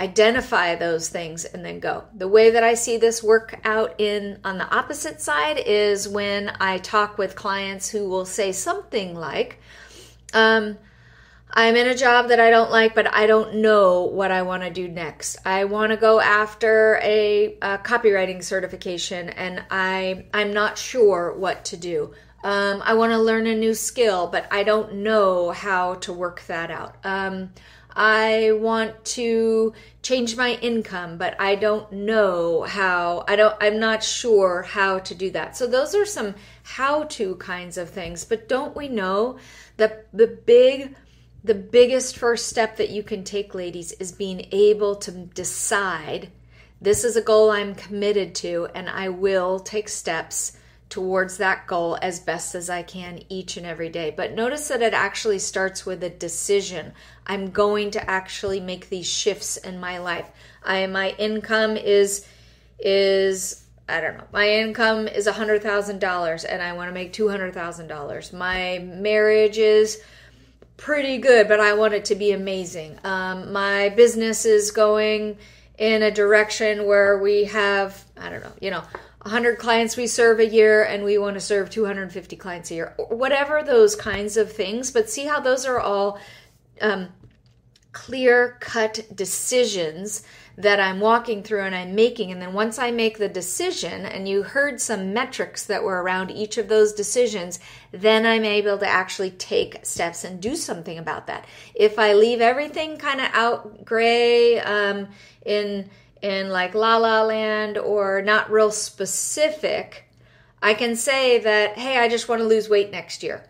identify 0.00 0.74
those 0.74 1.08
things 1.08 1.44
and 1.44 1.64
then 1.64 1.78
go. 1.78 2.04
The 2.16 2.26
way 2.26 2.50
that 2.50 2.64
I 2.64 2.74
see 2.74 2.96
this 2.96 3.22
work 3.22 3.60
out 3.64 3.94
in 3.98 4.40
on 4.44 4.58
the 4.58 4.74
opposite 4.74 5.20
side 5.20 5.58
is 5.58 6.08
when 6.08 6.50
I 6.58 6.78
talk 6.78 7.18
with 7.18 7.36
clients 7.36 7.90
who 7.90 8.08
will 8.08 8.24
say 8.24 8.50
something 8.50 9.14
like, 9.14 9.60
um, 10.32 10.78
I'm 11.52 11.74
in 11.74 11.88
a 11.88 11.96
job 11.96 12.28
that 12.28 12.38
I 12.38 12.50
don't 12.50 12.70
like, 12.70 12.94
but 12.94 13.12
I 13.12 13.26
don't 13.26 13.56
know 13.56 14.02
what 14.02 14.30
I 14.30 14.42
want 14.42 14.62
to 14.62 14.70
do 14.70 14.86
next. 14.86 15.36
I 15.44 15.64
want 15.64 15.90
to 15.90 15.96
go 15.96 16.20
after 16.20 17.00
a, 17.02 17.56
a, 17.60 17.78
copywriting 17.78 18.42
certification, 18.42 19.30
and 19.30 19.64
I 19.70 20.26
I'm 20.32 20.52
not 20.52 20.78
sure 20.78 21.34
what 21.36 21.64
to 21.66 21.76
do. 21.76 22.12
Um, 22.44 22.82
I 22.84 22.94
want 22.94 23.12
to 23.12 23.18
learn 23.18 23.46
a 23.46 23.54
new 23.54 23.74
skill, 23.74 24.28
but 24.28 24.46
I 24.50 24.62
don't 24.62 24.94
know 24.96 25.50
how 25.50 25.94
to 25.96 26.12
work 26.12 26.42
that 26.46 26.70
out. 26.70 26.96
Um, 27.04 27.50
I 27.94 28.52
want 28.52 29.04
to 29.16 29.74
change 30.02 30.36
my 30.36 30.52
income, 30.62 31.18
but 31.18 31.38
I 31.40 31.56
don't 31.56 31.90
know 31.90 32.62
how. 32.62 33.24
I 33.26 33.34
don't 33.34 33.56
I'm 33.60 33.80
not 33.80 34.04
sure 34.04 34.62
how 34.62 35.00
to 35.00 35.14
do 35.14 35.30
that. 35.32 35.56
So 35.56 35.66
those 35.66 35.96
are 35.96 36.06
some 36.06 36.36
how 36.62 37.04
to 37.04 37.34
kinds 37.36 37.76
of 37.76 37.90
things, 37.90 38.24
but 38.24 38.48
don't 38.48 38.76
we 38.76 38.88
know 38.88 39.38
that 39.76 40.06
the 40.12 40.28
big 40.28 40.94
the 41.42 41.54
biggest 41.54 42.16
first 42.16 42.48
step 42.48 42.76
that 42.76 42.90
you 42.90 43.02
can 43.02 43.24
take, 43.24 43.54
ladies, 43.54 43.92
is 43.92 44.12
being 44.12 44.46
able 44.52 44.96
to 44.96 45.10
decide 45.10 46.30
this 46.82 47.04
is 47.04 47.16
a 47.16 47.22
goal 47.22 47.50
I'm 47.50 47.74
committed 47.74 48.34
to, 48.36 48.68
and 48.74 48.88
I 48.88 49.10
will 49.10 49.60
take 49.60 49.88
steps 49.88 50.56
towards 50.88 51.36
that 51.36 51.66
goal 51.66 51.96
as 52.02 52.20
best 52.20 52.54
as 52.54 52.68
I 52.68 52.82
can 52.82 53.22
each 53.28 53.56
and 53.56 53.64
every 53.64 53.88
day. 53.88 54.12
But 54.14 54.34
notice 54.34 54.68
that 54.68 54.82
it 54.82 54.92
actually 54.92 55.38
starts 55.38 55.86
with 55.86 56.02
a 56.02 56.10
decision. 56.10 56.92
I'm 57.26 57.50
going 57.50 57.92
to 57.92 58.10
actually 58.10 58.60
make 58.60 58.88
these 58.88 59.06
shifts 59.06 59.56
in 59.56 59.78
my 59.78 59.98
life. 59.98 60.28
I 60.64 60.86
my 60.86 61.10
income 61.10 61.76
is 61.76 62.26
is 62.78 63.64
I 63.88 64.00
don't 64.00 64.18
know. 64.18 64.26
My 64.32 64.48
income 64.48 65.08
is 65.08 65.26
$100,000 65.26 66.46
and 66.48 66.62
I 66.62 66.72
want 66.74 66.88
to 66.88 66.94
make 66.94 67.12
$200,000. 67.12 68.32
My 68.32 68.78
marriage 68.78 69.58
is 69.58 70.00
pretty 70.80 71.18
good, 71.18 71.46
but 71.46 71.60
I 71.60 71.74
want 71.74 71.92
it 71.92 72.06
to 72.06 72.14
be 72.14 72.32
amazing. 72.32 72.98
Um, 73.04 73.52
my 73.52 73.90
business 73.90 74.46
is 74.46 74.70
going 74.70 75.36
in 75.78 76.02
a 76.02 76.10
direction 76.10 76.86
where 76.86 77.18
we 77.18 77.44
have, 77.44 78.02
I 78.16 78.30
don't 78.30 78.42
know, 78.42 78.52
you 78.62 78.70
know, 78.70 78.82
100 79.22 79.58
clients 79.58 79.98
we 79.98 80.06
serve 80.06 80.40
a 80.40 80.46
year 80.46 80.82
and 80.84 81.04
we 81.04 81.18
want 81.18 81.34
to 81.34 81.40
serve 81.40 81.68
250 81.68 82.34
clients 82.36 82.70
a 82.70 82.74
year, 82.74 82.94
whatever 82.96 83.62
those 83.62 83.94
kinds 83.94 84.38
of 84.38 84.50
things. 84.50 84.90
But 84.90 85.10
see 85.10 85.26
how 85.26 85.38
those 85.38 85.66
are 85.66 85.78
all 85.78 86.18
um, 86.80 87.08
clear 87.92 88.56
cut 88.60 89.06
decisions 89.14 90.22
that 90.62 90.80
I'm 90.80 91.00
walking 91.00 91.42
through 91.42 91.62
and 91.62 91.74
I'm 91.74 91.94
making. 91.94 92.30
And 92.30 92.40
then 92.40 92.52
once 92.52 92.78
I 92.78 92.90
make 92.90 93.18
the 93.18 93.28
decision, 93.28 94.04
and 94.04 94.28
you 94.28 94.42
heard 94.42 94.80
some 94.80 95.12
metrics 95.12 95.64
that 95.66 95.82
were 95.82 96.02
around 96.02 96.30
each 96.30 96.58
of 96.58 96.68
those 96.68 96.92
decisions, 96.92 97.60
then 97.92 98.26
I'm 98.26 98.44
able 98.44 98.78
to 98.78 98.86
actually 98.86 99.30
take 99.32 99.84
steps 99.84 100.24
and 100.24 100.40
do 100.40 100.56
something 100.56 100.98
about 100.98 101.26
that. 101.26 101.46
If 101.74 101.98
I 101.98 102.14
leave 102.14 102.40
everything 102.40 102.96
kind 102.98 103.20
of 103.20 103.28
out 103.32 103.84
gray 103.84 104.60
um, 104.60 105.08
in 105.44 105.90
in 106.22 106.50
like 106.50 106.74
la 106.74 106.98
la 106.98 107.22
land 107.22 107.78
or 107.78 108.20
not 108.20 108.50
real 108.50 108.70
specific, 108.70 110.06
I 110.62 110.74
can 110.74 110.94
say 110.96 111.38
that 111.38 111.78
hey, 111.78 111.98
I 111.98 112.08
just 112.08 112.28
want 112.28 112.40
to 112.40 112.46
lose 112.46 112.68
weight 112.68 112.90
next 112.90 113.22
year 113.22 113.49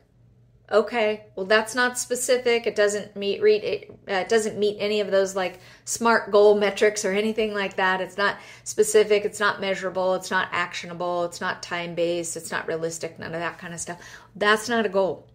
okay 0.71 1.25
well 1.35 1.47
that's 1.47 1.75
not 1.75 1.99
specific. 1.99 2.67
It 2.67 2.77
doesn't 2.77 3.17
meet 3.17 3.43
read 3.43 3.65
it, 3.65 3.99
uh, 4.09 4.25
doesn't 4.25 4.59
meet 4.59 4.77
any 4.79 5.01
of 5.01 5.11
those 5.11 5.35
like 5.35 5.61
smart 5.85 6.31
goal 6.31 6.55
metrics 6.57 7.05
or 7.05 7.13
anything 7.13 7.55
like 7.55 7.77
that. 7.77 8.01
It's 8.01 8.17
not 8.17 8.37
specific. 8.65 9.25
It's 9.25 9.41
not 9.41 9.61
measurable. 9.61 10.15
It's 10.15 10.31
not 10.31 10.49
actionable. 10.53 11.25
It's 11.25 11.41
not 11.41 11.63
time 11.63 11.95
based 11.95 12.37
it's 12.37 12.51
not 12.51 12.69
realistic. 12.69 13.19
None 13.19 13.35
of 13.35 13.41
that 13.41 13.59
kind 13.59 13.75
of 13.75 13.81
stuff. 13.81 14.01
That's 14.37 14.69
not 14.69 14.87
a 14.87 14.91
goal. 14.91 15.27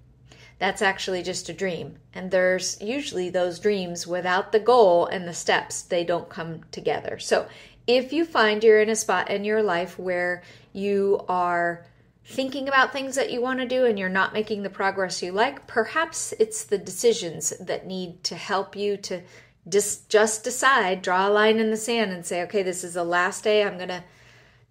That's 0.58 0.82
actually 0.82 1.22
just 1.22 1.50
a 1.50 1.54
dream. 1.54 1.98
And 2.14 2.32
there's 2.32 2.82
usually 2.82 3.30
those 3.30 3.60
dreams 3.60 4.08
without 4.08 4.52
the 4.52 4.60
goal 4.60 5.06
and 5.06 5.28
the 5.28 5.34
steps 5.34 5.82
they 5.82 6.06
don't 6.06 6.30
come 6.30 6.62
together. 6.72 7.20
So 7.20 7.48
if 7.88 8.14
you 8.14 8.26
find 8.26 8.64
you're 8.64 8.82
in 8.82 8.90
a 8.90 8.96
spot 8.96 9.30
in 9.30 9.44
your 9.44 9.62
life 9.62 10.00
where 10.00 10.44
you 10.74 11.24
are 11.28 11.86
thinking 12.26 12.68
about 12.68 12.92
things 12.92 13.16
that 13.16 13.32
you 13.32 13.42
want 13.42 13.60
to 13.60 13.68
do 13.68 13.86
and 13.86 13.98
you're 13.98 14.10
not 14.10 14.34
making 14.34 14.64
the 14.64 14.70
progress 14.70 15.22
you 15.22 15.32
like, 15.32 15.68
perhaps 15.68 16.34
it's 16.40 16.64
the 16.64 16.78
decisions 16.78 17.54
that 17.60 17.86
need 17.86 18.24
to 18.24 18.36
help 18.36 18.76
you 18.76 18.98
to 18.98 19.22
just 19.68 20.10
just 20.10 20.44
decide, 20.44 21.02
draw 21.02 21.28
a 21.28 21.30
line 21.30 21.60
in 21.60 21.72
the 21.72 21.78
sand 21.78 22.12
and 22.12 22.26
say, 22.26 22.44
okay, 22.44 22.64
this 22.64 22.84
is 22.84 22.94
the 22.94 23.04
last 23.04 23.44
day 23.44 23.64
I'm 23.64 23.78
going 23.78 23.90
to 23.90 24.04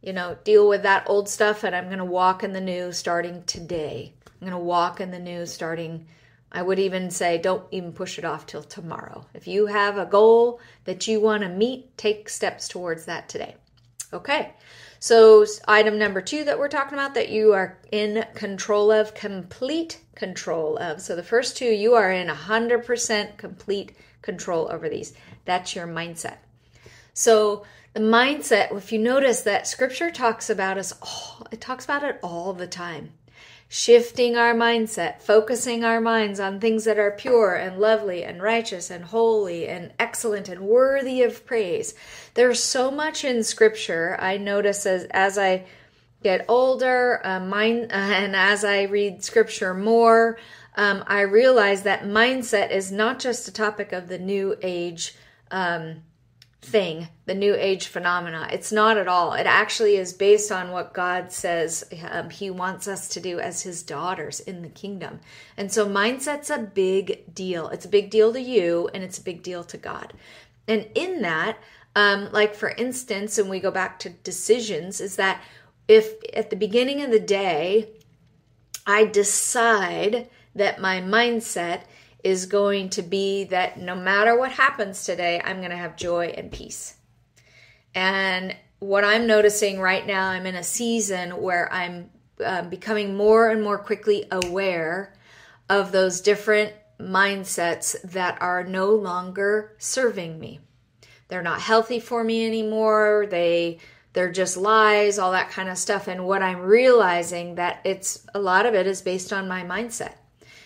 you 0.02 0.12
know, 0.12 0.36
deal 0.44 0.68
with 0.68 0.82
that 0.82 1.08
old 1.08 1.28
stuff 1.30 1.64
and 1.64 1.74
I'm 1.74 1.86
going 1.86 1.98
to 1.98 2.04
walk 2.04 2.44
in 2.44 2.52
the 2.52 2.60
new 2.60 2.92
starting 2.92 3.42
today. 3.44 4.12
I'm 4.26 4.46
going 4.46 4.52
to 4.52 4.58
walk 4.58 5.00
in 5.00 5.10
the 5.10 5.18
new 5.18 5.46
starting 5.46 6.06
I 6.54 6.62
would 6.62 6.78
even 6.78 7.10
say 7.10 7.36
don't 7.36 7.64
even 7.72 7.92
push 7.92 8.16
it 8.16 8.24
off 8.24 8.46
till 8.46 8.62
tomorrow. 8.62 9.26
If 9.34 9.48
you 9.48 9.66
have 9.66 9.98
a 9.98 10.06
goal 10.06 10.60
that 10.84 11.08
you 11.08 11.20
want 11.20 11.42
to 11.42 11.48
meet, 11.48 11.98
take 11.98 12.28
steps 12.28 12.68
towards 12.68 13.06
that 13.06 13.28
today. 13.28 13.56
Okay. 14.12 14.52
So, 15.04 15.44
item 15.68 15.98
number 15.98 16.22
two 16.22 16.44
that 16.44 16.58
we're 16.58 16.68
talking 16.68 16.94
about 16.94 17.12
that 17.12 17.28
you 17.28 17.52
are 17.52 17.76
in 17.92 18.24
control 18.34 18.90
of, 18.90 19.12
complete 19.12 20.00
control 20.14 20.78
of. 20.78 21.02
So, 21.02 21.14
the 21.14 21.22
first 21.22 21.58
two, 21.58 21.66
you 21.66 21.92
are 21.92 22.10
in 22.10 22.28
100% 22.28 23.36
complete 23.36 23.94
control 24.22 24.66
over 24.72 24.88
these. 24.88 25.12
That's 25.44 25.76
your 25.76 25.86
mindset. 25.86 26.38
So, 27.12 27.64
the 27.92 28.00
mindset, 28.00 28.74
if 28.74 28.92
you 28.92 28.98
notice 28.98 29.42
that 29.42 29.66
scripture 29.66 30.10
talks 30.10 30.48
about 30.48 30.78
us 30.78 30.94
it 31.52 31.60
talks 31.60 31.84
about 31.84 32.02
it 32.02 32.18
all 32.22 32.54
the 32.54 32.66
time 32.66 33.12
shifting 33.68 34.36
our 34.36 34.54
mindset, 34.54 35.20
focusing 35.20 35.84
our 35.84 36.00
minds 36.00 36.38
on 36.38 36.60
things 36.60 36.84
that 36.84 36.98
are 36.98 37.10
pure 37.10 37.54
and 37.54 37.78
lovely 37.80 38.22
and 38.22 38.42
righteous 38.42 38.90
and 38.90 39.04
holy 39.04 39.66
and 39.66 39.92
excellent 39.98 40.48
and 40.48 40.60
worthy 40.60 41.22
of 41.22 41.44
praise. 41.44 41.94
There's 42.34 42.62
so 42.62 42.90
much 42.90 43.24
in 43.24 43.42
scripture. 43.42 44.16
I 44.20 44.36
notice 44.36 44.86
as, 44.86 45.04
as 45.10 45.38
I 45.38 45.64
get 46.22 46.44
older, 46.48 47.20
uh, 47.24 47.40
mind, 47.40 47.90
uh, 47.90 47.94
and 47.94 48.36
as 48.36 48.64
I 48.64 48.82
read 48.82 49.24
scripture 49.24 49.74
more, 49.74 50.38
um, 50.76 51.04
I 51.06 51.20
realize 51.22 51.82
that 51.82 52.04
mindset 52.04 52.70
is 52.70 52.90
not 52.90 53.18
just 53.18 53.48
a 53.48 53.52
topic 53.52 53.92
of 53.92 54.08
the 54.08 54.18
new 54.18 54.56
age 54.62 55.14
um, 55.50 56.02
thing, 56.64 57.08
the 57.26 57.34
new 57.34 57.54
age 57.54 57.86
phenomena. 57.86 58.48
It's 58.50 58.72
not 58.72 58.96
at 58.96 59.08
all. 59.08 59.34
It 59.34 59.46
actually 59.46 59.96
is 59.96 60.12
based 60.12 60.50
on 60.50 60.70
what 60.70 60.94
God 60.94 61.30
says 61.30 61.84
um, 62.10 62.30
He 62.30 62.50
wants 62.50 62.88
us 62.88 63.08
to 63.10 63.20
do 63.20 63.38
as 63.38 63.62
His 63.62 63.82
daughters 63.82 64.40
in 64.40 64.62
the 64.62 64.68
kingdom. 64.68 65.20
And 65.56 65.70
so, 65.70 65.86
mindset's 65.86 66.50
a 66.50 66.58
big 66.58 67.34
deal. 67.34 67.68
It's 67.68 67.84
a 67.84 67.88
big 67.88 68.10
deal 68.10 68.32
to 68.32 68.40
you, 68.40 68.88
and 68.94 69.04
it's 69.04 69.18
a 69.18 69.24
big 69.24 69.42
deal 69.42 69.64
to 69.64 69.76
God. 69.76 70.12
And 70.66 70.88
in 70.94 71.22
that, 71.22 71.58
um, 71.94 72.30
like 72.32 72.54
for 72.54 72.70
instance, 72.70 73.38
and 73.38 73.48
we 73.48 73.60
go 73.60 73.70
back 73.70 73.98
to 74.00 74.10
decisions, 74.10 75.00
is 75.00 75.16
that 75.16 75.42
if 75.86 76.14
at 76.34 76.50
the 76.50 76.56
beginning 76.56 77.02
of 77.02 77.10
the 77.10 77.20
day, 77.20 77.90
I 78.86 79.04
decide 79.04 80.28
that 80.54 80.80
my 80.80 81.00
mindset 81.00 81.82
is 82.24 82.46
going 82.46 82.88
to 82.88 83.02
be 83.02 83.44
that 83.44 83.78
no 83.78 83.94
matter 83.94 84.36
what 84.36 84.50
happens 84.50 85.04
today, 85.04 85.40
I'm 85.44 85.58
going 85.58 85.70
to 85.70 85.76
have 85.76 85.94
joy 85.96 86.28
and 86.28 86.50
peace. 86.50 86.96
And 87.94 88.56
what 88.78 89.04
I'm 89.04 89.26
noticing 89.26 89.78
right 89.78 90.04
now, 90.04 90.30
I'm 90.30 90.46
in 90.46 90.56
a 90.56 90.64
season 90.64 91.30
where 91.42 91.72
I'm 91.72 92.10
uh, 92.44 92.62
becoming 92.62 93.14
more 93.14 93.50
and 93.50 93.62
more 93.62 93.78
quickly 93.78 94.24
aware 94.32 95.14
of 95.68 95.92
those 95.92 96.22
different 96.22 96.72
mindsets 96.98 98.00
that 98.02 98.40
are 98.40 98.64
no 98.64 98.90
longer 98.90 99.74
serving 99.78 100.40
me. 100.40 100.60
They're 101.28 101.42
not 101.42 101.60
healthy 101.60 102.00
for 102.00 102.24
me 102.24 102.46
anymore. 102.46 103.26
They 103.30 103.78
they're 104.12 104.30
just 104.30 104.56
lies, 104.56 105.18
all 105.18 105.32
that 105.32 105.50
kind 105.50 105.68
of 105.68 105.76
stuff. 105.76 106.06
And 106.06 106.24
what 106.24 106.40
I'm 106.40 106.60
realizing 106.60 107.56
that 107.56 107.80
it's 107.84 108.24
a 108.32 108.38
lot 108.38 108.64
of 108.64 108.74
it 108.74 108.86
is 108.86 109.02
based 109.02 109.32
on 109.32 109.48
my 109.48 109.62
mindset. 109.62 110.14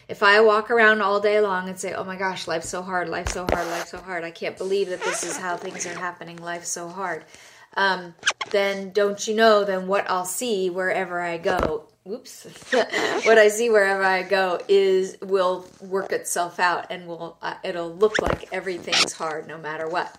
If 0.09 0.23
I 0.23 0.41
walk 0.41 0.71
around 0.71 1.03
all 1.03 1.21
day 1.21 1.39
long 1.39 1.69
and 1.69 1.79
say, 1.79 1.93
oh 1.93 2.03
my 2.03 2.17
gosh, 2.17 2.49
life's 2.49 2.71
so 2.71 2.81
hard, 2.81 3.11
life's 3.11 3.35
so 3.35 3.47
hard, 3.51 3.67
life's 3.69 3.91
so 3.91 3.99
hard, 3.99 4.25
I 4.25 4.31
can't 4.31 4.57
believe 4.57 4.89
that 4.89 5.03
this 5.03 5.23
is 5.23 5.37
how 5.37 5.59
things 5.59 5.85
are 5.85 5.93
happening, 5.93 6.39
life's 6.39 6.71
so 6.71 6.89
hard, 6.89 7.25
um, 7.77 8.15
then 8.51 8.91
don't 8.93 9.29
you 9.29 9.35
know, 9.35 9.65
then 9.65 9.87
what 9.87 10.09
I'll 10.11 10.25
see 10.25 10.71
wherever 10.71 11.21
I 11.21 11.37
go, 11.37 11.89
whoops, 12.05 12.45
what 12.73 13.37
I 13.37 13.49
see 13.49 13.69
wherever 13.69 14.03
I 14.03 14.23
go 14.23 14.59
is 14.67 15.19
will 15.21 15.67
work 15.83 16.11
itself 16.11 16.59
out 16.59 16.87
and 16.89 17.07
will 17.07 17.37
uh, 17.43 17.57
it'll 17.63 17.95
look 17.95 18.19
like 18.23 18.51
everything's 18.51 19.13
hard 19.13 19.47
no 19.47 19.59
matter 19.59 19.89
what. 19.89 20.19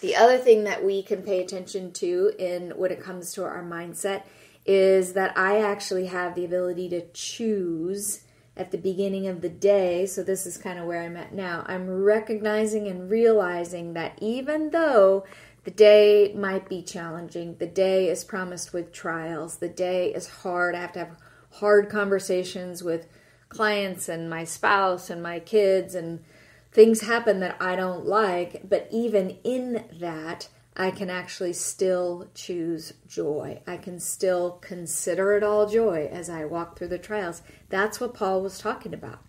The 0.00 0.16
other 0.16 0.38
thing 0.38 0.64
that 0.64 0.82
we 0.82 1.02
can 1.02 1.22
pay 1.22 1.42
attention 1.42 1.92
to 1.94 2.32
in 2.38 2.70
when 2.70 2.90
it 2.90 3.02
comes 3.02 3.34
to 3.34 3.44
our 3.44 3.62
mindset 3.62 4.22
is 4.64 5.12
that 5.12 5.36
I 5.36 5.60
actually 5.60 6.06
have 6.06 6.34
the 6.34 6.44
ability 6.46 6.88
to 6.88 7.06
choose 7.12 8.22
at 8.56 8.70
the 8.70 8.78
beginning 8.78 9.26
of 9.26 9.42
the 9.42 9.48
day, 9.48 10.06
so 10.06 10.22
this 10.22 10.46
is 10.46 10.56
kind 10.56 10.78
of 10.78 10.86
where 10.86 11.02
I'm 11.02 11.16
at 11.16 11.34
now, 11.34 11.64
I'm 11.66 11.88
recognizing 11.88 12.88
and 12.88 13.10
realizing 13.10 13.92
that 13.92 14.18
even 14.20 14.70
though 14.70 15.24
the 15.64 15.70
day 15.70 16.32
might 16.34 16.68
be 16.68 16.82
challenging, 16.82 17.56
the 17.56 17.66
day 17.66 18.08
is 18.08 18.24
promised 18.24 18.72
with 18.72 18.92
trials, 18.92 19.58
the 19.58 19.68
day 19.68 20.12
is 20.14 20.28
hard, 20.28 20.74
I 20.74 20.80
have 20.80 20.92
to 20.92 21.00
have 21.00 21.16
hard 21.52 21.90
conversations 21.90 22.82
with 22.82 23.08
clients 23.48 24.08
and 24.08 24.30
my 24.30 24.44
spouse 24.44 25.10
and 25.10 25.22
my 25.22 25.38
kids, 25.38 25.94
and 25.94 26.24
things 26.72 27.02
happen 27.02 27.40
that 27.40 27.56
I 27.60 27.76
don't 27.76 28.06
like, 28.06 28.62
but 28.68 28.88
even 28.90 29.36
in 29.44 29.84
that, 30.00 30.48
I 30.78 30.90
can 30.90 31.08
actually 31.08 31.54
still 31.54 32.28
choose 32.34 32.92
joy. 33.08 33.62
I 33.66 33.78
can 33.78 33.98
still 33.98 34.52
consider 34.60 35.32
it 35.36 35.42
all 35.42 35.66
joy 35.66 36.08
as 36.12 36.28
I 36.28 36.44
walk 36.44 36.76
through 36.76 36.88
the 36.88 36.98
trials. 36.98 37.40
That's 37.70 37.98
what 37.98 38.12
Paul 38.12 38.42
was 38.42 38.58
talking 38.58 38.92
about. 38.92 39.20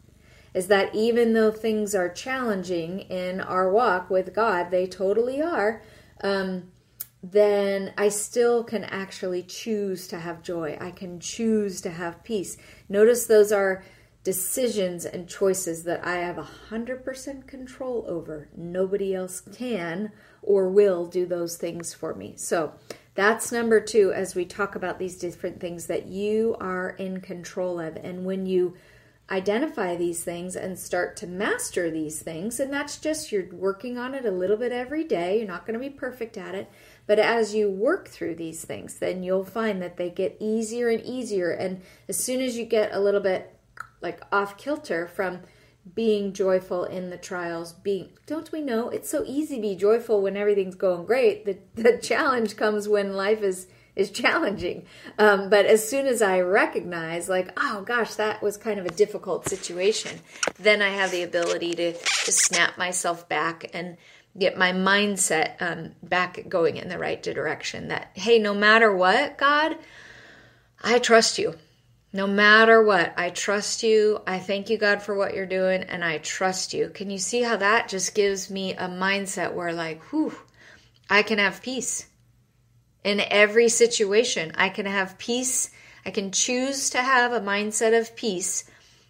Is 0.53 0.67
that 0.67 0.93
even 0.93 1.33
though 1.33 1.51
things 1.51 1.95
are 1.95 2.09
challenging 2.09 2.99
in 2.99 3.39
our 3.39 3.71
walk 3.71 4.09
with 4.09 4.33
God, 4.33 4.71
they 4.71 4.87
totally 4.87 5.41
are, 5.41 5.81
um, 6.21 6.71
then 7.23 7.93
I 7.97 8.09
still 8.09 8.63
can 8.63 8.83
actually 8.83 9.43
choose 9.43 10.07
to 10.09 10.19
have 10.19 10.43
joy. 10.43 10.77
I 10.81 10.91
can 10.91 11.19
choose 11.19 11.79
to 11.81 11.91
have 11.91 12.23
peace. 12.23 12.57
Notice 12.89 13.25
those 13.25 13.51
are 13.51 13.83
decisions 14.27 15.05
and 15.05 15.25
choices 15.25 15.85
that 15.85 16.05
I 16.05 16.15
have 16.15 16.35
100% 16.69 17.47
control 17.47 18.03
over. 18.09 18.49
Nobody 18.57 19.15
else 19.15 19.39
can 19.39 20.11
or 20.41 20.67
will 20.67 21.05
do 21.05 21.25
those 21.25 21.55
things 21.55 21.93
for 21.93 22.13
me. 22.13 22.33
So 22.35 22.73
that's 23.15 23.53
number 23.53 23.79
two 23.79 24.11
as 24.11 24.35
we 24.35 24.43
talk 24.43 24.75
about 24.75 24.99
these 24.99 25.17
different 25.17 25.61
things 25.61 25.87
that 25.87 26.07
you 26.07 26.57
are 26.59 26.89
in 26.89 27.21
control 27.21 27.79
of. 27.79 27.95
And 27.95 28.25
when 28.25 28.45
you 28.45 28.75
identify 29.29 29.95
these 29.95 30.25
things 30.25 30.57
and 30.57 30.77
start 30.77 31.15
to 31.17 31.27
master 31.27 31.89
these 31.89 32.21
things, 32.21 32.59
and 32.59 32.73
that's 32.73 32.97
just 32.97 33.31
you're 33.31 33.47
working 33.53 33.97
on 33.97 34.13
it 34.13 34.25
a 34.25 34.31
little 34.31 34.57
bit 34.57 34.73
every 34.73 35.05
day, 35.05 35.37
you're 35.37 35.47
not 35.47 35.65
going 35.65 35.79
to 35.79 35.89
be 35.89 35.89
perfect 35.89 36.37
at 36.37 36.53
it. 36.53 36.69
But 37.05 37.19
as 37.19 37.55
you 37.55 37.69
work 37.69 38.09
through 38.09 38.35
these 38.35 38.65
things, 38.65 38.95
then 38.95 39.23
you'll 39.23 39.45
find 39.45 39.81
that 39.81 39.95
they 39.95 40.09
get 40.09 40.35
easier 40.41 40.89
and 40.89 41.01
easier. 41.05 41.51
And 41.51 41.81
as 42.09 42.17
soon 42.17 42.41
as 42.41 42.57
you 42.57 42.65
get 42.65 42.93
a 42.93 42.99
little 42.99 43.21
bit 43.21 43.53
like 44.01 44.21
off 44.31 44.57
kilter 44.57 45.07
from 45.07 45.41
being 45.95 46.33
joyful 46.33 46.83
in 46.83 47.09
the 47.09 47.17
trials 47.17 47.73
being 47.73 48.09
don't 48.25 48.51
we 48.51 48.61
know? 48.61 48.89
It's 48.89 49.09
so 49.09 49.23
easy 49.25 49.55
to 49.55 49.61
be 49.61 49.75
joyful 49.75 50.21
when 50.21 50.35
everything's 50.35 50.75
going 50.75 51.05
great. 51.05 51.45
The, 51.45 51.57
the 51.75 51.97
challenge 52.01 52.55
comes 52.57 52.87
when 52.87 53.13
life 53.13 53.41
is 53.41 53.67
is 53.97 54.11
challenging. 54.11 54.85
Um, 55.17 55.49
but 55.49 55.65
as 55.65 55.87
soon 55.87 56.05
as 56.05 56.21
i 56.21 56.39
recognize 56.39 57.27
like 57.27 57.51
oh 57.57 57.83
gosh 57.85 58.13
that 58.15 58.41
was 58.41 58.55
kind 58.55 58.79
of 58.79 58.85
a 58.85 58.91
difficult 58.91 59.49
situation 59.49 60.19
then 60.59 60.81
i 60.81 60.89
have 60.89 61.11
the 61.11 61.23
ability 61.23 61.73
to 61.73 61.93
to 61.93 62.31
snap 62.31 62.77
myself 62.77 63.27
back 63.27 63.69
and 63.73 63.97
get 64.37 64.55
my 64.55 64.71
mindset 64.71 65.59
um, 65.59 65.93
back 66.03 66.47
going 66.47 66.77
in 66.77 66.89
the 66.89 66.99
right 66.99 67.23
direction 67.23 67.87
that 67.87 68.11
hey 68.13 68.37
no 68.37 68.53
matter 68.53 68.95
what 68.95 69.37
god 69.37 69.75
i 70.83 70.99
trust 70.99 71.39
you 71.39 71.55
no 72.17 72.25
matter 72.25 72.81
what, 72.81 73.13
I 73.15 73.29
trust 73.29 73.83
you. 73.83 74.23
I 74.25 74.39
thank 74.39 74.71
you, 74.71 74.79
God, 74.79 75.03
for 75.03 75.13
what 75.13 75.35
you're 75.35 75.45
doing, 75.45 75.83
and 75.83 76.03
I 76.03 76.17
trust 76.17 76.73
you. 76.73 76.89
Can 76.89 77.11
you 77.11 77.19
see 77.19 77.43
how 77.43 77.57
that 77.57 77.89
just 77.89 78.15
gives 78.15 78.49
me 78.49 78.73
a 78.73 78.87
mindset 78.87 79.53
where, 79.53 79.71
like, 79.71 80.01
whew, 80.05 80.33
I 81.11 81.21
can 81.21 81.37
have 81.37 81.61
peace 81.61 82.07
in 83.03 83.21
every 83.29 83.69
situation? 83.69 84.51
I 84.55 84.69
can 84.69 84.87
have 84.87 85.19
peace. 85.19 85.69
I 86.07 86.09
can 86.09 86.31
choose 86.31 86.89
to 86.89 87.03
have 87.03 87.33
a 87.33 87.39
mindset 87.39 87.95
of 87.95 88.15
peace 88.15 88.63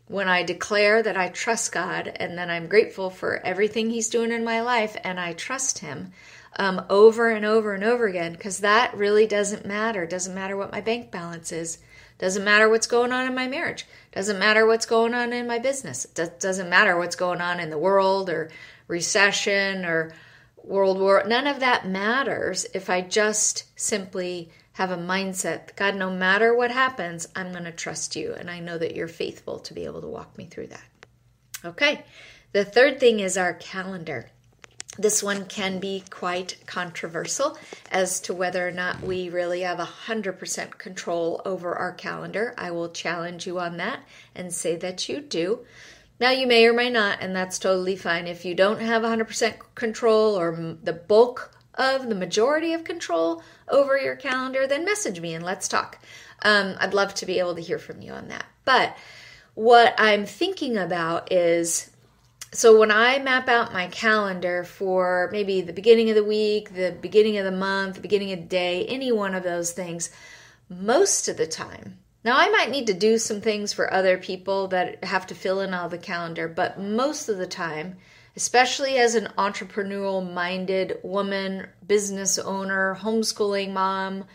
when 0.09 0.27
I 0.27 0.43
declare 0.43 1.01
that 1.01 1.15
I 1.15 1.29
trust 1.29 1.71
God 1.71 2.11
and 2.13 2.37
that 2.37 2.49
I'm 2.49 2.67
grateful 2.67 3.09
for 3.09 3.37
everything 3.37 3.89
He's 3.89 4.09
doing 4.09 4.33
in 4.33 4.43
my 4.43 4.59
life 4.59 4.97
and 5.01 5.17
I 5.17 5.31
trust 5.31 5.79
Him 5.79 6.11
um, 6.57 6.83
over 6.89 7.29
and 7.29 7.45
over 7.45 7.73
and 7.73 7.85
over 7.85 8.05
again 8.05 8.33
because 8.33 8.59
that 8.59 8.97
really 8.97 9.27
doesn't 9.27 9.65
matter. 9.65 10.05
Doesn't 10.05 10.35
matter 10.35 10.57
what 10.57 10.73
my 10.73 10.81
bank 10.81 11.09
balance 11.09 11.53
is. 11.53 11.77
Doesn't 12.17 12.43
matter 12.43 12.67
what's 12.69 12.87
going 12.87 13.11
on 13.11 13.27
in 13.27 13.35
my 13.35 13.47
marriage. 13.47 13.85
Doesn't 14.11 14.39
matter 14.39 14.65
what's 14.65 14.85
going 14.85 15.13
on 15.13 15.33
in 15.33 15.47
my 15.47 15.59
business. 15.59 16.05
It 16.05 16.39
doesn't 16.39 16.69
matter 16.69 16.97
what's 16.97 17.15
going 17.15 17.41
on 17.41 17.59
in 17.59 17.69
the 17.69 17.77
world 17.77 18.29
or 18.29 18.49
recession 18.87 19.85
or 19.85 20.13
world 20.63 20.99
war. 20.99 21.23
None 21.25 21.47
of 21.47 21.59
that 21.59 21.87
matters 21.87 22.65
if 22.73 22.89
I 22.89 23.01
just 23.01 23.65
simply 23.79 24.49
have 24.73 24.91
a 24.91 24.97
mindset 24.97 25.75
God, 25.75 25.95
no 25.95 26.11
matter 26.11 26.55
what 26.55 26.71
happens, 26.71 27.27
I'm 27.35 27.51
going 27.51 27.63
to 27.63 27.71
trust 27.71 28.15
you. 28.15 28.33
And 28.33 28.49
I 28.49 28.59
know 28.59 28.77
that 28.77 28.95
you're 28.95 29.07
faithful 29.07 29.59
to 29.59 29.73
be 29.73 29.85
able 29.85 30.01
to 30.01 30.07
walk 30.07 30.37
me 30.37 30.45
through 30.45 30.67
that. 30.67 31.05
Okay. 31.65 32.03
The 32.51 32.63
third 32.63 32.99
thing 32.99 33.19
is 33.19 33.37
our 33.37 33.53
calendar. 33.53 34.31
This 34.97 35.21
one 35.21 35.45
can 35.45 35.79
be 35.79 36.03
quite 36.09 36.57
controversial 36.65 37.57
as 37.91 38.19
to 38.21 38.33
whether 38.33 38.67
or 38.67 38.71
not 38.71 39.01
we 39.01 39.29
really 39.29 39.61
have 39.61 39.77
100% 39.77 40.77
control 40.77 41.41
over 41.45 41.75
our 41.75 41.93
calendar. 41.93 42.55
I 42.57 42.71
will 42.71 42.89
challenge 42.89 43.45
you 43.45 43.59
on 43.59 43.77
that 43.77 43.99
and 44.35 44.53
say 44.53 44.75
that 44.77 45.07
you 45.07 45.21
do. 45.21 45.65
Now, 46.19 46.31
you 46.31 46.47
may 46.47 46.65
or 46.65 46.73
may 46.73 46.89
not, 46.89 47.19
and 47.21 47.35
that's 47.35 47.59
totally 47.59 47.95
fine. 47.95 48.25
If 48.25 48.43
you 48.43 48.55
don't 48.55 48.81
have 48.81 49.03
100% 49.03 49.53
control 49.75 50.37
or 50.37 50.77
the 50.83 50.93
bulk 50.93 51.51
of 51.75 52.09
the 52.09 52.15
majority 52.15 52.73
of 52.73 52.83
control 52.83 53.43
over 53.69 53.97
your 53.97 54.15
calendar, 54.15 54.65
then 54.65 54.83
message 54.83 55.19
me 55.19 55.35
and 55.35 55.45
let's 55.45 55.67
talk. 55.67 55.99
Um, 56.41 56.75
I'd 56.79 56.95
love 56.95 57.13
to 57.15 57.27
be 57.27 57.37
able 57.37 57.53
to 57.53 57.61
hear 57.61 57.77
from 57.77 58.01
you 58.01 58.13
on 58.13 58.29
that. 58.29 58.45
But 58.65 58.97
what 59.53 59.93
I'm 59.99 60.25
thinking 60.25 60.77
about 60.77 61.31
is 61.31 61.91
so 62.53 62.79
when 62.79 62.91
I 62.91 63.19
map 63.19 63.49
out 63.49 63.73
my 63.73 63.87
calendar 63.87 64.63
for 64.63 65.29
maybe 65.31 65.61
the 65.61 65.73
beginning 65.73 66.09
of 66.09 66.15
the 66.15 66.23
week, 66.23 66.73
the 66.73 66.97
beginning 67.01 67.37
of 67.37 67.45
the 67.45 67.51
month, 67.51 67.95
the 67.95 68.01
beginning 68.01 68.31
of 68.31 68.39
the 68.39 68.45
day, 68.45 68.85
any 68.85 69.11
one 69.11 69.35
of 69.35 69.43
those 69.43 69.71
things, 69.71 70.09
most 70.69 71.27
of 71.27 71.37
the 71.37 71.47
time, 71.47 71.97
now 72.23 72.37
I 72.37 72.49
might 72.49 72.71
need 72.71 72.87
to 72.87 72.93
do 72.93 73.17
some 73.17 73.41
things 73.41 73.73
for 73.73 73.93
other 73.93 74.17
people 74.17 74.67
that 74.69 75.03
have 75.03 75.27
to 75.27 75.35
fill 75.35 75.61
in 75.61 75.73
all 75.73 75.89
the 75.89 75.97
calendar, 75.97 76.47
but 76.47 76.79
most 76.79 77.29
of 77.29 77.37
the 77.37 77.47
time, 77.47 77.97
especially 78.35 78.97
as 78.97 79.15
an 79.15 79.29
entrepreneurial 79.37 80.33
minded 80.33 80.99
woman, 81.03 81.67
business 81.85 82.37
owner, 82.37 82.97
homeschooling 83.01 83.71
mom, 83.71 84.25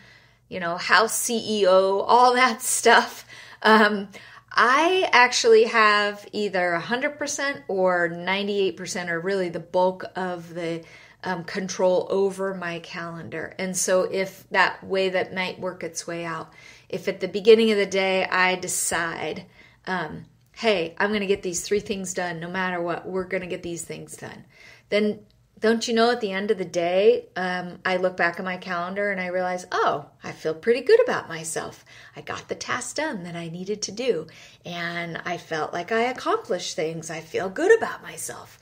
you 0.49 0.59
know, 0.59 0.77
house 0.77 1.19
CEO, 1.21 2.03
all 2.07 2.33
that 2.33 2.61
stuff, 2.63 3.25
um, 3.61 4.09
I 4.53 5.09
actually 5.11 5.63
have 5.65 6.27
either 6.31 6.79
100% 6.79 7.63
or 7.67 8.09
98% 8.09 9.09
or 9.09 9.19
really 9.19 9.49
the 9.49 9.59
bulk 9.59 10.05
of 10.15 10.53
the 10.53 10.83
um, 11.23 11.43
control 11.43 12.07
over 12.09 12.53
my 12.53 12.79
calendar. 12.79 13.55
And 13.57 13.75
so 13.75 14.03
if 14.03 14.47
that 14.51 14.83
way 14.83 15.09
that 15.09 15.33
might 15.33 15.59
work 15.59 15.83
its 15.83 16.05
way 16.05 16.23
out, 16.23 16.53
if 16.89 17.07
at 17.07 17.19
the 17.19 17.27
beginning 17.27 17.71
of 17.71 17.77
the 17.77 17.85
day 17.87 18.25
I 18.25 18.55
decide, 18.55 19.45
um, 19.87 20.25
hey, 20.51 20.93
I'm 20.99 21.09
going 21.09 21.21
to 21.21 21.27
get 21.27 21.41
these 21.41 21.61
three 21.61 21.79
things 21.79 22.13
done 22.13 22.39
no 22.39 22.49
matter 22.49 22.79
what, 22.79 23.07
we're 23.07 23.23
going 23.23 23.41
to 23.41 23.47
get 23.47 23.63
these 23.63 23.83
things 23.83 24.15
done, 24.15 24.45
then 24.89 25.19
don't 25.63 25.87
you 25.87 25.93
know 25.93 26.11
at 26.11 26.19
the 26.19 26.33
end 26.33 26.51
of 26.51 26.57
the 26.57 26.65
day, 26.65 27.29
um, 27.37 27.79
I 27.85 27.95
look 27.95 28.17
back 28.17 28.37
at 28.37 28.43
my 28.43 28.57
calendar 28.57 29.11
and 29.11 29.21
I 29.21 29.27
realize, 29.27 29.65
oh, 29.71 30.07
I 30.21 30.33
feel 30.33 30.53
pretty 30.53 30.81
good 30.81 31.01
about 31.01 31.29
myself. 31.29 31.85
I 32.17 32.21
got 32.21 32.49
the 32.49 32.55
task 32.55 32.97
done 32.97 33.23
that 33.23 33.37
I 33.37 33.47
needed 33.47 33.81
to 33.83 33.93
do, 33.93 34.27
and 34.65 35.21
I 35.23 35.37
felt 35.37 35.71
like 35.71 35.89
I 35.89 36.01
accomplished 36.01 36.75
things. 36.75 37.09
I 37.09 37.21
feel 37.21 37.47
good 37.47 37.73
about 37.77 38.03
myself. 38.03 38.59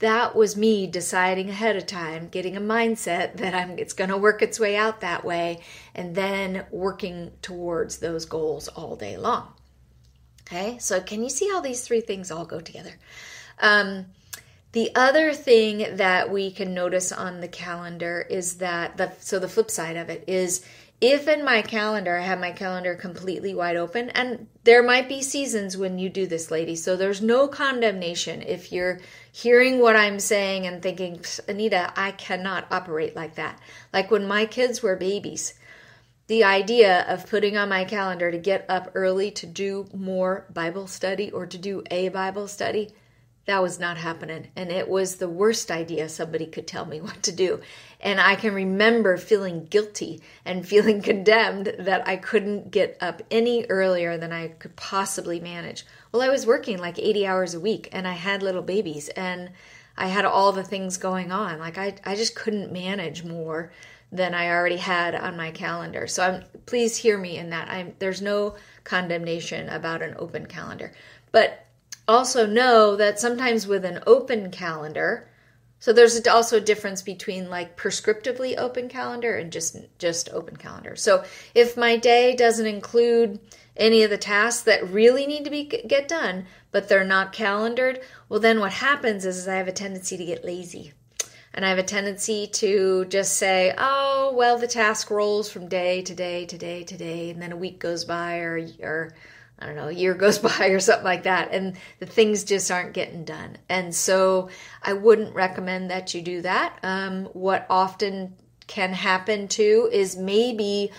That 0.00 0.36
was 0.36 0.54
me 0.54 0.86
deciding 0.86 1.48
ahead 1.48 1.76
of 1.76 1.86
time, 1.86 2.28
getting 2.28 2.58
a 2.58 2.60
mindset 2.60 3.38
that 3.38 3.54
I'm 3.54 3.78
it's 3.78 3.94
going 3.94 4.10
to 4.10 4.18
work 4.18 4.42
its 4.42 4.60
way 4.60 4.76
out 4.76 5.00
that 5.00 5.24
way, 5.24 5.62
and 5.94 6.14
then 6.14 6.66
working 6.70 7.32
towards 7.40 7.96
those 7.96 8.26
goals 8.26 8.68
all 8.68 8.96
day 8.96 9.16
long. 9.16 9.54
Okay, 10.42 10.76
so 10.76 11.00
can 11.00 11.22
you 11.22 11.30
see 11.30 11.48
how 11.48 11.62
these 11.62 11.80
three 11.80 12.02
things 12.02 12.30
all 12.30 12.44
go 12.44 12.60
together? 12.60 12.92
Um, 13.60 14.04
the 14.74 14.90
other 14.96 15.32
thing 15.32 15.86
that 15.96 16.32
we 16.32 16.50
can 16.50 16.74
notice 16.74 17.12
on 17.12 17.40
the 17.40 17.46
calendar 17.46 18.26
is 18.28 18.56
that 18.56 18.96
the 18.96 19.12
so 19.20 19.38
the 19.38 19.48
flip 19.48 19.70
side 19.70 19.96
of 19.96 20.10
it 20.10 20.24
is 20.26 20.66
if 21.00 21.28
in 21.28 21.44
my 21.44 21.62
calendar 21.62 22.16
I 22.16 22.22
have 22.22 22.40
my 22.40 22.50
calendar 22.50 22.96
completely 22.96 23.54
wide 23.54 23.76
open 23.76 24.10
and 24.10 24.48
there 24.64 24.82
might 24.82 25.08
be 25.08 25.22
seasons 25.22 25.76
when 25.76 26.00
you 26.00 26.08
do 26.08 26.26
this 26.26 26.50
lady. 26.50 26.74
So 26.74 26.96
there's 26.96 27.22
no 27.22 27.46
condemnation. 27.46 28.42
If 28.42 28.72
you're 28.72 28.98
hearing 29.30 29.78
what 29.78 29.94
I'm 29.94 30.18
saying 30.18 30.66
and 30.66 30.82
thinking 30.82 31.24
Anita 31.46 31.92
I 31.94 32.10
cannot 32.10 32.66
operate 32.72 33.14
like 33.14 33.36
that. 33.36 33.60
Like 33.92 34.10
when 34.10 34.26
my 34.26 34.44
kids 34.44 34.82
were 34.82 34.96
babies 34.96 35.54
the 36.26 36.42
idea 36.42 37.02
of 37.06 37.28
putting 37.28 37.56
on 37.56 37.68
my 37.68 37.84
calendar 37.84 38.32
to 38.32 38.38
get 38.38 38.64
up 38.68 38.90
early 38.94 39.30
to 39.30 39.46
do 39.46 39.86
more 39.94 40.46
Bible 40.52 40.88
study 40.88 41.30
or 41.30 41.46
to 41.46 41.58
do 41.58 41.84
a 41.92 42.08
Bible 42.08 42.48
study 42.48 42.90
that 43.46 43.62
was 43.62 43.78
not 43.78 43.96
happening. 43.96 44.48
And 44.56 44.70
it 44.70 44.88
was 44.88 45.16
the 45.16 45.28
worst 45.28 45.70
idea 45.70 46.08
somebody 46.08 46.46
could 46.46 46.66
tell 46.66 46.86
me 46.86 47.00
what 47.02 47.22
to 47.24 47.32
do. 47.32 47.60
And 48.00 48.20
I 48.20 48.34
can 48.36 48.54
remember 48.54 49.16
feeling 49.16 49.66
guilty 49.66 50.22
and 50.44 50.66
feeling 50.66 51.02
condemned 51.10 51.74
that 51.78 52.06
I 52.06 52.16
couldn't 52.16 52.70
get 52.70 52.96
up 53.00 53.22
any 53.30 53.66
earlier 53.66 54.16
than 54.16 54.32
I 54.32 54.48
could 54.48 54.76
possibly 54.76 55.40
manage. 55.40 55.84
Well, 56.12 56.22
I 56.22 56.28
was 56.28 56.46
working 56.46 56.78
like 56.78 56.98
80 56.98 57.26
hours 57.26 57.54
a 57.54 57.60
week 57.60 57.88
and 57.92 58.06
I 58.06 58.12
had 58.12 58.42
little 58.42 58.62
babies 58.62 59.08
and 59.10 59.50
I 59.96 60.08
had 60.08 60.24
all 60.24 60.52
the 60.52 60.64
things 60.64 60.96
going 60.96 61.30
on. 61.30 61.58
Like 61.58 61.78
I, 61.78 61.94
I 62.04 62.16
just 62.16 62.34
couldn't 62.34 62.72
manage 62.72 63.24
more 63.24 63.72
than 64.10 64.34
I 64.34 64.48
already 64.50 64.76
had 64.76 65.14
on 65.14 65.36
my 65.36 65.50
calendar. 65.50 66.06
So 66.06 66.22
I'm, 66.22 66.44
please 66.66 66.96
hear 66.96 67.18
me 67.18 67.36
in 67.36 67.50
that. 67.50 67.68
I'm, 67.68 67.94
there's 67.98 68.22
no 68.22 68.54
condemnation 68.84 69.68
about 69.68 70.02
an 70.02 70.14
open 70.18 70.46
calendar. 70.46 70.92
But 71.32 71.63
also 72.06 72.46
know 72.46 72.96
that 72.96 73.18
sometimes 73.18 73.66
with 73.66 73.84
an 73.84 74.02
open 74.06 74.50
calendar, 74.50 75.28
so 75.78 75.92
there's 75.92 76.26
also 76.26 76.56
a 76.56 76.62
difference 76.62 77.02
between 77.02 77.50
like 77.50 77.76
prescriptively 77.76 78.56
open 78.56 78.88
calendar 78.88 79.36
and 79.36 79.52
just 79.52 79.76
just 79.98 80.30
open 80.30 80.56
calendar. 80.56 80.96
So 80.96 81.24
if 81.54 81.76
my 81.76 81.96
day 81.96 82.34
doesn't 82.34 82.66
include 82.66 83.38
any 83.76 84.02
of 84.02 84.10
the 84.10 84.18
tasks 84.18 84.62
that 84.62 84.88
really 84.88 85.26
need 85.26 85.44
to 85.44 85.50
be 85.50 85.64
get 85.64 86.08
done, 86.08 86.46
but 86.70 86.88
they're 86.88 87.04
not 87.04 87.32
calendared, 87.32 88.00
well 88.28 88.40
then 88.40 88.60
what 88.60 88.72
happens 88.72 89.26
is, 89.26 89.36
is 89.38 89.48
I 89.48 89.56
have 89.56 89.68
a 89.68 89.72
tendency 89.72 90.16
to 90.16 90.24
get 90.24 90.44
lazy. 90.44 90.92
And 91.52 91.64
I 91.64 91.68
have 91.68 91.78
a 91.78 91.84
tendency 91.84 92.48
to 92.48 93.04
just 93.04 93.36
say, 93.36 93.72
oh, 93.78 94.32
well, 94.34 94.58
the 94.58 94.66
task 94.66 95.08
rolls 95.08 95.48
from 95.48 95.68
day 95.68 96.02
to 96.02 96.12
day 96.12 96.46
to 96.46 96.58
day 96.58 96.82
to 96.82 96.96
day, 96.96 97.30
and 97.30 97.40
then 97.40 97.52
a 97.52 97.56
week 97.56 97.78
goes 97.78 98.04
by 98.04 98.38
or, 98.38 98.66
or 98.82 99.12
I 99.58 99.66
don't 99.66 99.76
know, 99.76 99.88
a 99.88 99.92
year 99.92 100.14
goes 100.14 100.38
by 100.58 100.66
or 100.66 100.80
something 100.80 101.04
like 101.04 101.24
that, 101.24 101.52
and 101.52 101.76
the 101.98 102.06
things 102.06 102.44
just 102.44 102.70
aren't 102.70 102.92
getting 102.92 103.24
done. 103.24 103.58
And 103.68 103.94
so 103.94 104.48
I 104.82 104.92
wouldn't 104.92 105.34
recommend 105.34 105.90
that 105.90 106.14
you 106.14 106.22
do 106.22 106.42
that. 106.42 106.78
Um, 106.82 107.26
what 107.26 107.66
often 107.70 108.34
can 108.66 108.92
happen 108.92 109.48
too 109.48 109.88
is 109.92 110.16
maybe 110.16 110.90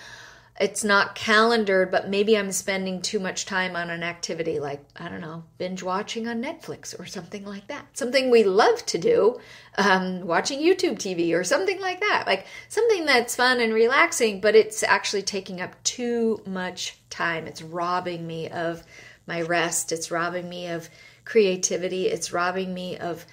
it's 0.57 0.85
not 0.85 1.15
calendared, 1.15 1.91
but 1.91 2.09
maybe 2.09 2.37
I'm 2.37 2.51
spending 2.53 3.01
too 3.01 3.19
much 3.19 3.45
time 3.45 3.75
on 3.75 3.89
an 3.89 4.03
activity 4.03 4.59
like, 4.59 4.81
I 4.95 5.09
don't 5.09 5.19
know, 5.19 5.43
binge 5.57 5.83
watching 5.83 6.29
on 6.29 6.41
Netflix 6.41 6.97
or 6.97 7.05
something 7.05 7.43
like 7.45 7.67
that. 7.67 7.97
Something 7.97 8.31
we 8.31 8.43
love 8.43 8.85
to 8.85 8.97
do, 8.97 9.39
um, 9.77 10.21
watching 10.25 10.59
YouTube 10.59 10.95
TV 10.95 11.33
or 11.37 11.43
something 11.43 11.81
like 11.81 11.99
that. 11.99 12.23
Like 12.25 12.47
something 12.69 13.05
that's 13.05 13.35
fun 13.35 13.59
and 13.59 13.73
relaxing, 13.73 14.39
but 14.39 14.55
it's 14.55 14.81
actually 14.81 15.23
taking 15.23 15.59
up 15.59 15.81
too 15.83 16.41
much 16.45 16.97
time. 17.09 17.47
It's 17.47 17.61
robbing 17.61 18.25
me 18.25 18.49
of 18.49 18.81
my 19.27 19.41
rest. 19.41 19.91
It's 19.91 20.09
robbing 20.09 20.47
me 20.47 20.67
of 20.67 20.89
creativity. 21.25 22.07
It's 22.07 22.31
robbing 22.31 22.73
me 22.73 22.97
of 22.97 23.25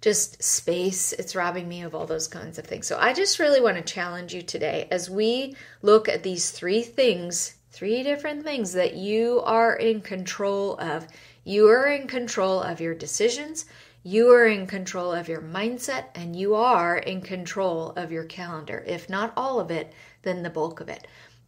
just 0.00 0.42
space. 0.42 1.12
It's 1.12 1.34
robbing 1.34 1.68
me 1.68 1.82
of 1.82 1.94
all 1.94 2.06
those 2.06 2.28
kinds 2.28 2.58
of 2.58 2.66
things. 2.66 2.86
So 2.86 2.98
I 2.98 3.12
just 3.12 3.38
really 3.38 3.60
want 3.60 3.76
to 3.76 3.82
challenge 3.82 4.32
you 4.32 4.42
today 4.42 4.86
as 4.90 5.10
we 5.10 5.56
look 5.82 6.08
at 6.08 6.22
these 6.22 6.50
three 6.50 6.82
things, 6.82 7.56
three 7.72 8.02
different 8.02 8.44
things 8.44 8.72
that 8.72 8.94
you 8.94 9.40
are 9.44 9.74
in 9.74 10.00
control 10.00 10.78
of. 10.78 11.06
You 11.44 11.68
are 11.68 11.86
in 11.86 12.06
control 12.06 12.60
of 12.60 12.80
your 12.80 12.94
decisions. 12.94 13.66
You 14.04 14.30
are 14.30 14.46
in 14.46 14.66
control 14.66 15.12
of 15.12 15.28
your 15.28 15.42
mindset 15.42 16.04
and 16.14 16.36
you 16.36 16.54
are 16.54 16.96
in 16.96 17.20
control 17.20 17.90
of 17.96 18.12
your 18.12 18.24
calendar. 18.24 18.84
If 18.86 19.10
not 19.10 19.32
all 19.36 19.58
of 19.58 19.70
it, 19.70 19.92
then 20.22 20.42
the 20.42 20.50
bulk 20.50 20.80
of 20.80 20.88
it. 20.88 21.06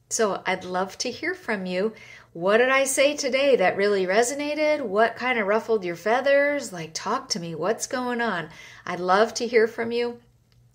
So 0.08 0.42
I'd 0.44 0.64
love 0.64 0.98
to 0.98 1.10
hear 1.10 1.34
from 1.34 1.66
you. 1.66 1.92
What 2.32 2.58
did 2.58 2.68
I 2.68 2.84
say 2.84 3.16
today 3.16 3.56
that 3.56 3.76
really 3.76 4.06
resonated? 4.06 4.82
What 4.82 5.16
kind 5.16 5.38
of 5.38 5.48
ruffled 5.48 5.84
your 5.84 5.96
feathers? 5.96 6.72
Like, 6.72 6.90
talk 6.94 7.28
to 7.30 7.40
me. 7.40 7.56
What's 7.56 7.88
going 7.88 8.20
on? 8.20 8.50
I'd 8.86 9.00
love 9.00 9.34
to 9.34 9.46
hear 9.48 9.66
from 9.66 9.90
you. 9.90 10.20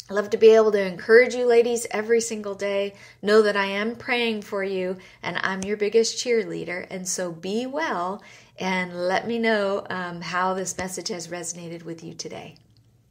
I 0.09 0.13
love 0.13 0.29
to 0.31 0.37
be 0.37 0.49
able 0.49 0.73
to 0.73 0.85
encourage 0.85 1.33
you, 1.33 1.47
ladies, 1.47 1.87
every 1.89 2.19
single 2.19 2.55
day. 2.55 2.93
Know 3.21 3.41
that 3.41 3.55
I 3.55 3.65
am 3.67 3.95
praying 3.95 4.41
for 4.41 4.63
you 4.63 4.97
and 5.23 5.37
I'm 5.41 5.63
your 5.63 5.77
biggest 5.77 6.17
cheerleader. 6.17 6.85
And 6.89 7.07
so 7.07 7.31
be 7.31 7.65
well 7.65 8.21
and 8.59 9.07
let 9.07 9.25
me 9.25 9.39
know 9.39 9.85
um, 9.89 10.21
how 10.21 10.53
this 10.53 10.77
message 10.77 11.07
has 11.07 11.29
resonated 11.29 11.83
with 11.83 12.03
you 12.03 12.13
today. 12.13 12.57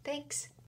Thanks. 0.05 0.49